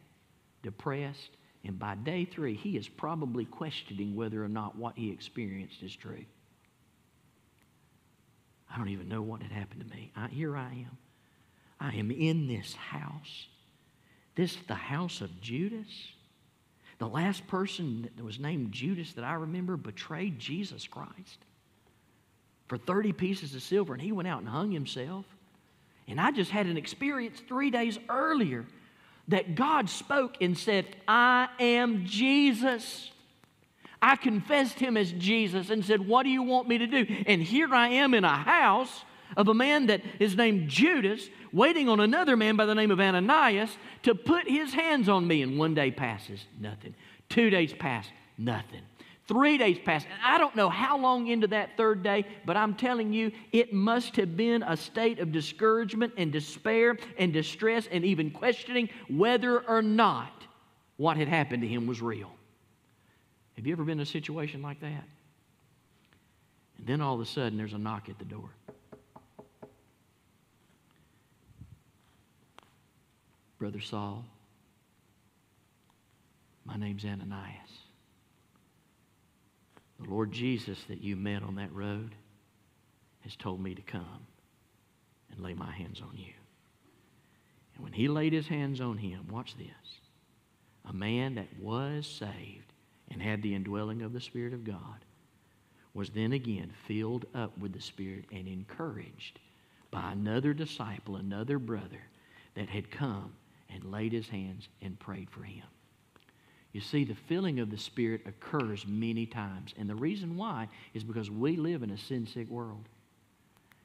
[0.62, 1.31] depressed,
[1.67, 5.95] and by day three, he is probably questioning whether or not what he experienced is
[5.95, 6.25] true.
[8.73, 10.12] I don't even know what had happened to me.
[10.14, 10.99] I, here I am.
[11.81, 13.49] I am in this house.
[14.35, 15.89] This is the house of Judas.
[16.99, 21.39] The last person that was named Judas that I remember betrayed Jesus Christ
[22.69, 25.25] for 30 pieces of silver, and he went out and hung himself.
[26.09, 28.64] And I just had an experience three days earlier
[29.29, 33.11] that God spoke and said, I am Jesus.
[34.01, 37.07] I confessed him as Jesus and said, What do you want me to do?
[37.27, 39.05] And here I am in a house
[39.37, 43.01] of a man that is named Judas, waiting on another man by the name of
[43.01, 45.43] Ananias to put his hands on me.
[45.43, 46.95] And one day passes, nothing.
[47.29, 48.07] Two days pass,
[48.39, 48.83] nothing.
[49.27, 50.07] Three days passed.
[50.07, 53.72] And I don't know how long into that third day, but I'm telling you, it
[53.72, 59.61] must have been a state of discouragement and despair and distress and even questioning whether
[59.68, 60.45] or not
[60.97, 62.31] what had happened to him was real.
[63.57, 65.05] Have you ever been in a situation like that?
[66.79, 68.51] And then all of a sudden, there's a knock at the door.
[73.59, 74.24] Brother Saul,
[76.64, 77.86] my name's Ananias.
[80.01, 82.14] The Lord Jesus that you met on that road
[83.20, 84.26] has told me to come
[85.30, 86.32] and lay my hands on you.
[87.74, 90.01] And when he laid his hands on him, watch this
[90.88, 92.72] a man that was saved
[93.11, 95.05] and had the indwelling of the Spirit of God
[95.94, 99.40] was then again filled up with the Spirit and encouraged
[99.90, 102.03] by another disciple, another brother
[102.55, 103.32] that had come
[103.70, 105.64] and laid his hands and prayed for him.
[106.77, 109.72] You see, the filling of the Spirit occurs many times.
[109.79, 112.91] And the reason why is because we live in a sin sick world.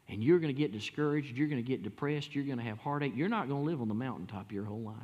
[0.09, 1.37] And you're going to get discouraged.
[1.37, 2.35] You're going to get depressed.
[2.35, 3.13] You're going to have heartache.
[3.15, 4.97] You're not going to live on the mountaintop your whole life.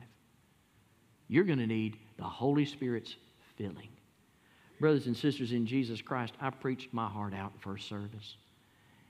[1.30, 3.16] You're going to need the Holy Spirit's
[3.56, 3.88] filling.
[4.82, 8.36] Brothers and sisters in Jesus Christ, I preached my heart out in first service.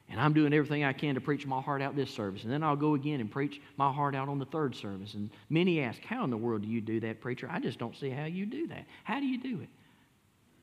[0.09, 2.43] And I'm doing everything I can to preach my heart out this service.
[2.43, 5.15] And then I'll go again and preach my heart out on the third service.
[5.15, 7.49] And many ask, How in the world do you do that, preacher?
[7.51, 8.85] I just don't see how you do that.
[9.03, 9.69] How do you do it?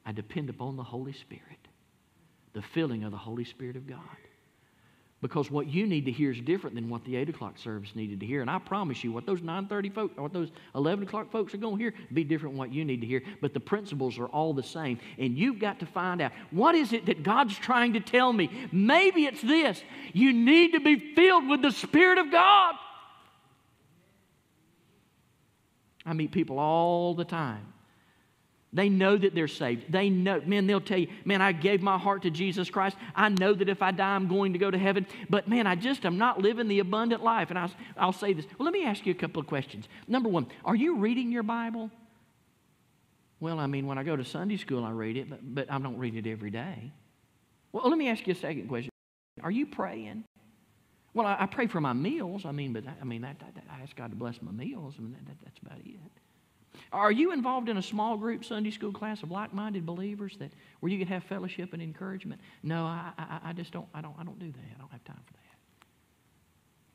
[0.07, 1.69] I depend upon the Holy Spirit,
[2.55, 3.99] the filling of the Holy Spirit of God.
[5.25, 8.21] Because what you need to hear is different than what the 8 o'clock service needed
[8.21, 8.43] to hear.
[8.43, 11.79] And I promise you, what those 9.30 folks, what those 11 o'clock folks are going
[11.79, 13.23] to hear, be different what you need to hear.
[13.41, 14.99] But the principles are all the same.
[15.19, 18.51] And you've got to find out, what is it that God's trying to tell me?
[18.71, 19.83] Maybe it's this.
[20.13, 22.75] You need to be filled with the Spirit of God.
[26.05, 27.74] I meet people all the time
[28.75, 29.91] they know that they're saved.
[29.91, 32.97] They know, man, they'll tell you, man, I gave my heart to Jesus Christ.
[33.15, 35.07] I know that if I die, I'm going to go to heaven.
[35.31, 37.51] But man, I just am not living the abundant life.
[37.51, 38.45] And I'll, I'll say this.
[38.59, 39.89] Well, let me ask you a couple of questions.
[40.09, 41.89] Number one, are you reading your Bible?
[43.39, 45.79] Well, I mean, when I go to Sunday school, I read it, but, but I
[45.79, 46.93] don't read it every day.
[47.71, 48.91] Well, let me ask you a second question.
[49.41, 50.25] Are you praying?
[51.13, 52.45] Well, I, I pray for my meals.
[52.45, 54.95] I mean, but I mean, that, that, I ask God to bless my meals.
[54.99, 56.24] I mean, that, that's about it.
[56.93, 60.91] Are you involved in a small group Sunday school class of like-minded believers that where
[60.91, 62.41] you can have fellowship and encouragement?
[62.63, 63.87] No, I, I, I just don't.
[63.95, 64.15] I don't.
[64.19, 64.75] I don't do that.
[64.77, 65.41] I don't have time for that.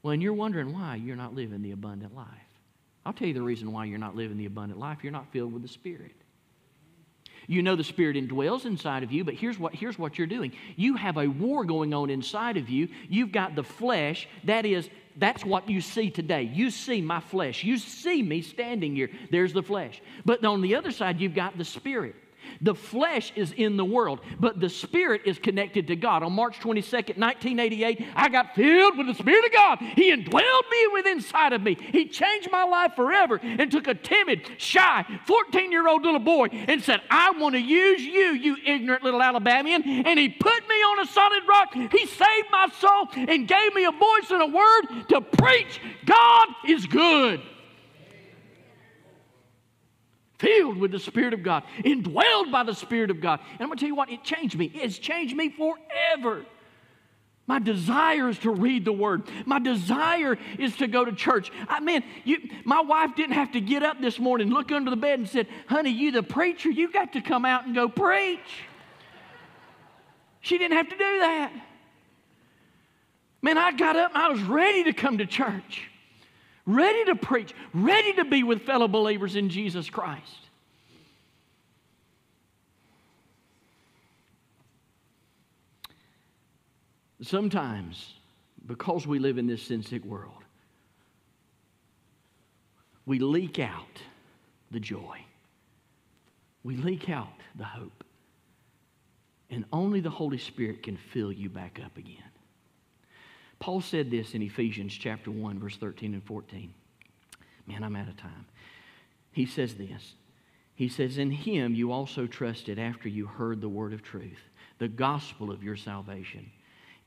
[0.02, 2.28] Well, and you're wondering why you're not living the abundant life.
[3.06, 5.00] I'll tell you the reason why you're not living the abundant life.
[5.04, 6.16] You're not filled with the Spirit.
[7.48, 10.52] You know the Spirit indwells inside of you, but here's what, here's what you're doing.
[10.76, 12.90] You have a war going on inside of you.
[13.10, 14.88] You've got the flesh, that is,
[15.20, 16.44] that's what you see today.
[16.44, 17.64] You see my flesh.
[17.64, 19.10] You see me standing here.
[19.32, 20.02] There's the flesh.
[20.26, 22.16] But on the other side, you've got the Spirit.
[22.62, 26.24] The flesh is in the world, but the spirit is connected to God.
[26.24, 29.80] On March 22nd, 1988, I got filled with the Spirit of God.
[29.80, 31.78] He indwelled me with inside of me.
[31.92, 36.48] He changed my life forever and took a timid, shy, 14 year old little boy
[36.52, 39.84] and said, I want to use you, you ignorant little Alabamian.
[39.84, 41.74] And he put me on a solid rock.
[41.74, 46.48] He saved my soul and gave me a voice and a word to preach God
[46.68, 47.42] is good
[50.70, 53.40] filled with the Spirit of God, indwelled by the Spirit of God.
[53.54, 54.72] And I'm going to tell you what, it changed me.
[54.74, 56.46] It's changed me forever.
[57.48, 59.24] My desire is to read the Word.
[59.46, 61.52] My desire is to go to church.
[61.68, 64.98] I mean, you, my wife didn't have to get up this morning, look under the
[64.98, 66.70] bed, and said, "Honey, you the preacher.
[66.70, 68.40] You got to come out and go preach."
[70.42, 71.52] She didn't have to do that.
[73.42, 75.90] Man, I got up and I was ready to come to church,
[76.68, 80.49] ready to preach, ready to be with fellow believers in Jesus Christ.
[87.22, 88.14] Sometimes,
[88.66, 90.44] because we live in this sin sick world,
[93.06, 94.02] we leak out
[94.72, 95.20] the joy.
[96.64, 98.04] We leak out the hope.
[99.50, 102.24] And only the Holy Spirit can fill you back up again.
[103.60, 106.74] Paul said this in Ephesians chapter 1, verse 13 and 14.
[107.68, 108.46] Man, I'm out of time.
[109.32, 110.14] He says this.
[110.76, 114.40] He says, In him you also trusted after you heard the word of truth,
[114.78, 116.50] the gospel of your salvation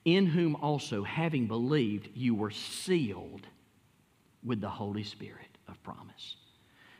[0.04, 3.46] in whom also, having believed, you were sealed
[4.44, 6.36] with the Holy Spirit of promise,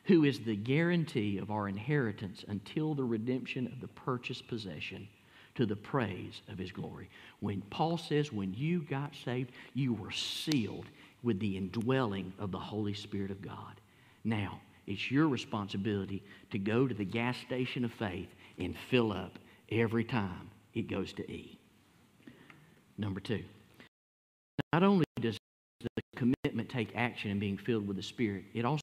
[0.04, 5.08] who is the guarantee of our inheritance until the redemption of the purchased possession
[5.54, 7.10] to the praise of his glory.
[7.40, 10.86] When Paul says, when you got saved, you were sealed
[11.22, 13.80] with the indwelling of the Holy Spirit of God.
[14.24, 18.28] Now, it's your responsibility to go to the gas station of faith
[18.58, 19.38] and fill up
[19.70, 21.58] every time it goes to E.
[22.98, 23.42] Number two,
[24.72, 25.38] not only does
[25.80, 28.82] the commitment take action in being filled with the Spirit, it also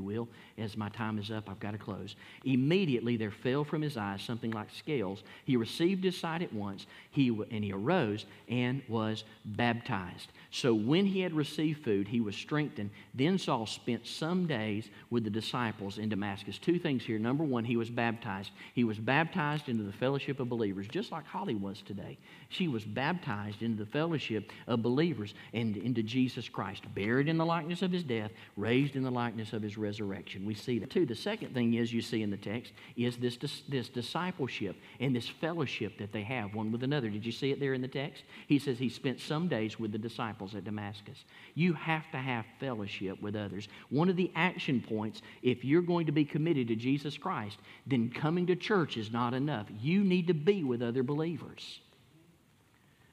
[0.00, 0.28] will,
[0.58, 2.16] as my time is up, I've got to close.
[2.44, 5.22] Immediately there fell from his eyes something like scales.
[5.44, 10.32] He received his sight at once, he, and he arose and was baptized.
[10.50, 12.90] So when he had received food, he was strengthened.
[13.14, 16.58] Then Saul spent some days with the disciples in Damascus.
[16.58, 17.18] Two things here.
[17.18, 18.50] Number one, he was baptized.
[18.74, 22.18] He was baptized into the fellowship of believers, just like Holly was today.
[22.48, 27.44] She was baptized into the fellowship of believers and into Jesus Christ, buried in the
[27.44, 30.45] likeness of his death, raised in the likeness of his resurrection resurrection.
[30.46, 31.04] We see that too.
[31.04, 33.36] The second thing is you see in the text is this,
[33.68, 37.10] this discipleship and this fellowship that they have one with another.
[37.10, 38.22] Did you see it there in the text?
[38.46, 41.24] He says he spent some days with the disciples at Damascus.
[41.54, 43.68] You have to have fellowship with others.
[43.90, 48.10] One of the action points, if you're going to be committed to Jesus Christ, then
[48.10, 49.66] coming to church is not enough.
[49.80, 51.80] You need to be with other believers.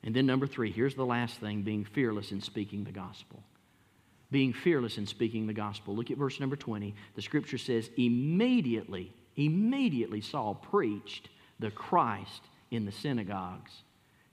[0.03, 3.41] And then, number three, here's the last thing being fearless in speaking the gospel
[4.33, 5.95] being fearless in speaking the gospel.
[5.95, 6.93] Look at verse number 20.
[7.15, 11.29] The scripture says, immediately, immediately Saul preached
[11.59, 13.71] the Christ in the synagogues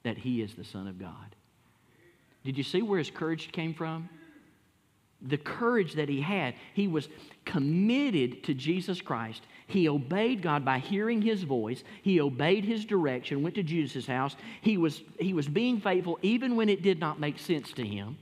[0.03, 1.37] that he is the Son of God.
[2.45, 4.09] Did you see where his courage came from?
[5.21, 6.55] The courage that he had.
[6.73, 7.11] He was
[7.45, 9.43] committed to Jesus Christ.
[9.67, 11.85] He obeyed God by hearing his voice.
[12.01, 14.35] He obeyed his direction, went to Judas' house.
[14.63, 18.17] He was, he was being faithful even when it did not make sense to him.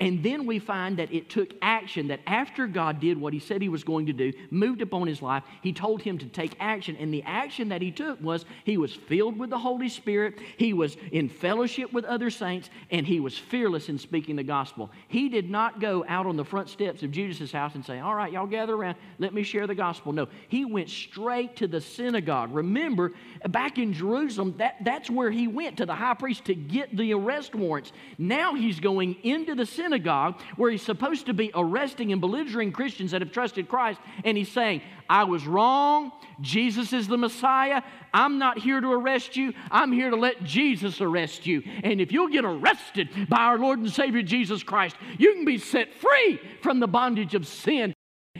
[0.00, 3.60] And then we find that it took action, that after God did what he said
[3.60, 6.96] he was going to do, moved upon his life, he told him to take action.
[6.96, 10.72] And the action that he took was he was filled with the Holy Spirit, he
[10.72, 14.88] was in fellowship with other saints, and he was fearless in speaking the gospel.
[15.08, 18.14] He did not go out on the front steps of Judas's house and say, All
[18.14, 20.12] right, y'all gather around, let me share the gospel.
[20.12, 22.54] No, he went straight to the synagogue.
[22.54, 23.12] Remember,
[23.48, 27.14] back in Jerusalem, that, that's where he went to the high priest to get the
[27.14, 27.90] arrest warrants.
[28.16, 33.12] Now he's going into the synagogue where he's supposed to be arresting and belligerent Christians
[33.12, 36.12] that have trusted Christ, and he's saying, I was wrong.
[36.40, 37.82] Jesus is the Messiah.
[38.12, 39.54] I'm not here to arrest you.
[39.70, 41.62] I'm here to let Jesus arrest you.
[41.82, 45.58] And if you'll get arrested by our Lord and Savior Jesus Christ, you can be
[45.58, 47.94] set free from the bondage of sin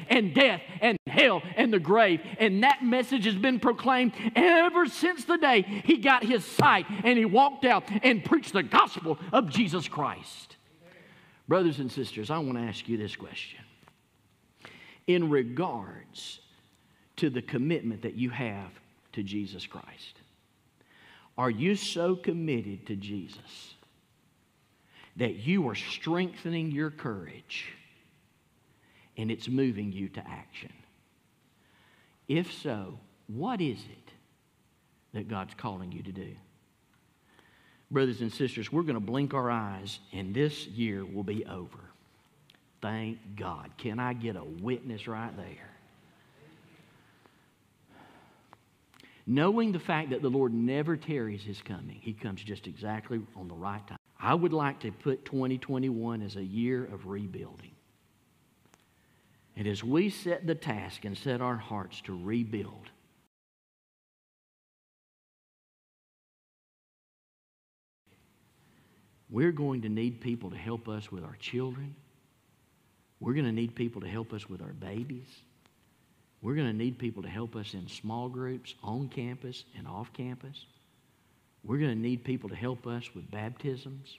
[0.08, 2.20] and death and hell and the grave.
[2.38, 7.18] And that message has been proclaimed ever since the day he got his sight and
[7.18, 10.47] he walked out and preached the gospel of Jesus Christ.
[11.48, 13.60] Brothers and sisters, I want to ask you this question.
[15.06, 16.40] In regards
[17.16, 18.70] to the commitment that you have
[19.14, 20.20] to Jesus Christ,
[21.38, 23.74] are you so committed to Jesus
[25.16, 27.72] that you are strengthening your courage
[29.16, 30.72] and it's moving you to action?
[32.28, 34.12] If so, what is it
[35.14, 36.36] that God's calling you to do?
[37.90, 41.78] Brothers and sisters, we're going to blink our eyes and this year will be over.
[42.80, 43.70] Thank God.
[43.78, 45.70] Can I get a witness right there?
[49.26, 53.48] Knowing the fact that the Lord never tarries his coming, he comes just exactly on
[53.48, 53.98] the right time.
[54.18, 57.72] I would like to put 2021 as a year of rebuilding.
[59.56, 62.90] And as we set the task and set our hearts to rebuild,
[69.30, 71.94] We're going to need people to help us with our children.
[73.20, 75.28] We're going to need people to help us with our babies.
[76.40, 80.12] We're going to need people to help us in small groups, on campus and off
[80.12, 80.64] campus.
[81.64, 84.18] We're going to need people to help us with baptisms.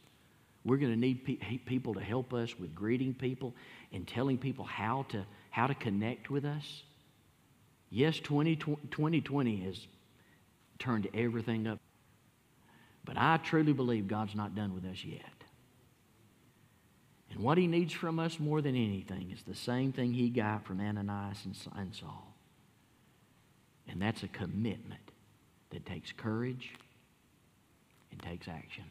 [0.66, 3.54] We're going to need pe- people to help us with greeting people
[3.94, 6.84] and telling people how to, how to connect with us.
[7.90, 9.88] Yes, 20, 2020 has
[10.78, 11.80] turned everything up.
[13.06, 15.24] But I truly believe God's not done with us yet.
[17.32, 20.66] And what he needs from us more than anything is the same thing he got
[20.66, 22.34] from Ananias and Saul.
[23.88, 25.02] And that's a commitment
[25.72, 26.72] that takes courage
[28.12, 28.86] and takes action.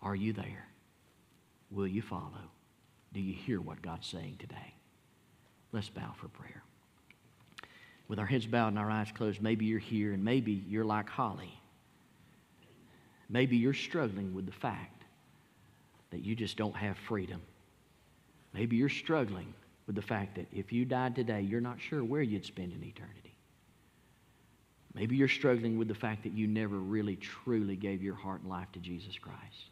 [0.00, 0.66] Are you there?
[1.70, 2.50] Will you follow?
[3.12, 4.74] Do you hear what God's saying today?
[5.70, 6.62] Let's bow for prayer.
[8.08, 11.08] With our heads bowed and our eyes closed, maybe you're here and maybe you're like
[11.08, 11.58] Holly.
[13.32, 15.04] Maybe you're struggling with the fact
[16.10, 17.40] that you just don't have freedom.
[18.52, 19.54] Maybe you're struggling
[19.86, 22.84] with the fact that if you died today, you're not sure where you'd spend an
[22.84, 23.34] eternity.
[24.94, 28.50] Maybe you're struggling with the fact that you never really truly gave your heart and
[28.50, 29.70] life to Jesus Christ.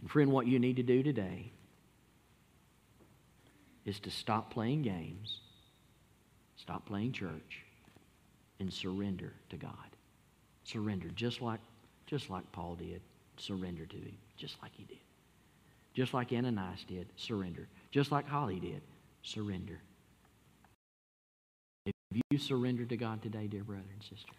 [0.00, 1.50] And friend, what you need to do today
[3.84, 5.40] is to stop playing games,
[6.54, 7.64] stop playing church,
[8.60, 9.95] and surrender to God.
[10.66, 11.60] Surrender, just like,
[12.06, 13.00] just like Paul did.
[13.36, 14.98] Surrender to him, just like he did.
[15.94, 17.68] Just like Ananias did, surrender.
[17.92, 18.80] Just like Holly did,
[19.22, 19.78] surrender.
[21.84, 21.92] If
[22.30, 24.32] you surrender to God today, dear brother and sister,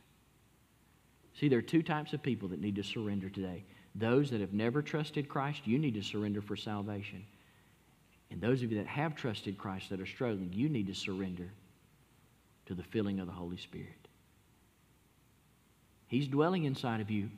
[1.40, 3.64] see, there are two types of people that need to surrender today.
[3.96, 7.24] Those that have never trusted Christ, you need to surrender for salvation.
[8.32, 11.50] And those of you that have trusted Christ that are struggling, you need to surrender
[12.66, 14.07] to the filling of the Holy Spirit.
[16.08, 17.30] He's dwelling inside of you.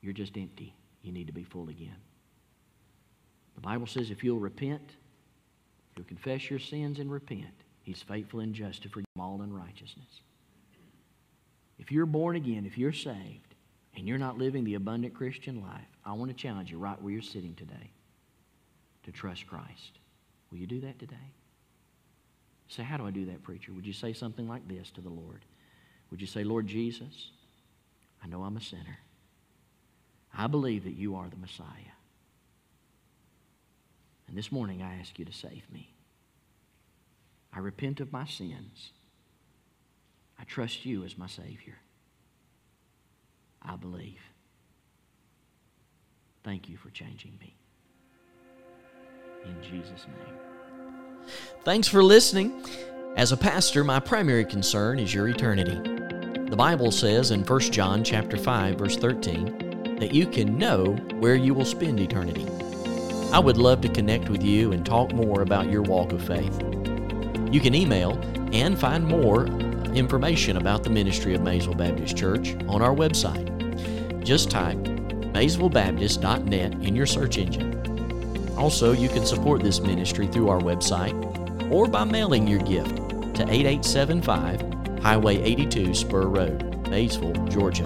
[0.00, 0.72] You're just empty.
[1.02, 1.96] You need to be full again.
[3.54, 4.90] The Bible says if you'll repent,
[5.96, 10.20] you'll confess your sins and repent, He's faithful and just to forgive all unrighteousness.
[11.78, 13.46] If you're born again, if you're saved,
[13.96, 17.12] and you're not living the abundant Christian life, I want to challenge you right where
[17.12, 17.90] you're sitting today
[19.04, 19.98] to trust Christ.
[20.50, 21.16] Will you do that today?
[22.68, 23.72] Say, how do I do that, preacher?
[23.72, 25.44] Would you say something like this to the Lord?
[26.10, 27.30] Would you say, Lord Jesus,
[28.22, 28.98] I know I'm a sinner.
[30.36, 31.94] I believe that you are the Messiah.
[34.28, 35.94] And this morning I ask you to save me.
[37.52, 38.90] I repent of my sins.
[40.38, 41.78] I trust you as my Savior.
[43.62, 44.20] I believe.
[46.44, 47.56] Thank you for changing me.
[49.44, 51.30] In Jesus' name.
[51.64, 52.62] Thanks for listening.
[53.16, 55.95] As a pastor, my primary concern is your eternity.
[56.46, 61.34] The Bible says in 1 John chapter 5 verse 13 that you can know where
[61.34, 62.46] you will spend eternity.
[63.32, 66.62] I would love to connect with you and talk more about your walk of faith.
[67.50, 68.12] You can email
[68.52, 69.46] and find more
[69.96, 74.24] information about the ministry of Maysville Baptist Church on our website.
[74.24, 78.54] Just type maysvillebaptist.net in your search engine.
[78.56, 82.96] Also, you can support this ministry through our website or by mailing your gift
[83.34, 84.75] to 8875
[85.06, 87.84] Highway 82 Spur Road, Maysville, Georgia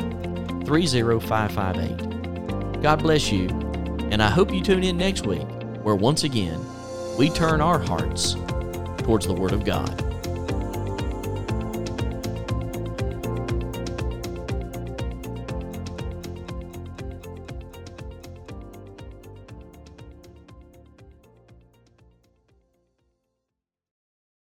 [0.64, 2.80] 30558.
[2.80, 3.46] God bless you,
[4.10, 5.46] and I hope you tune in next week
[5.82, 6.58] where once again
[7.18, 8.36] we turn our hearts
[9.02, 10.09] towards the Word of God.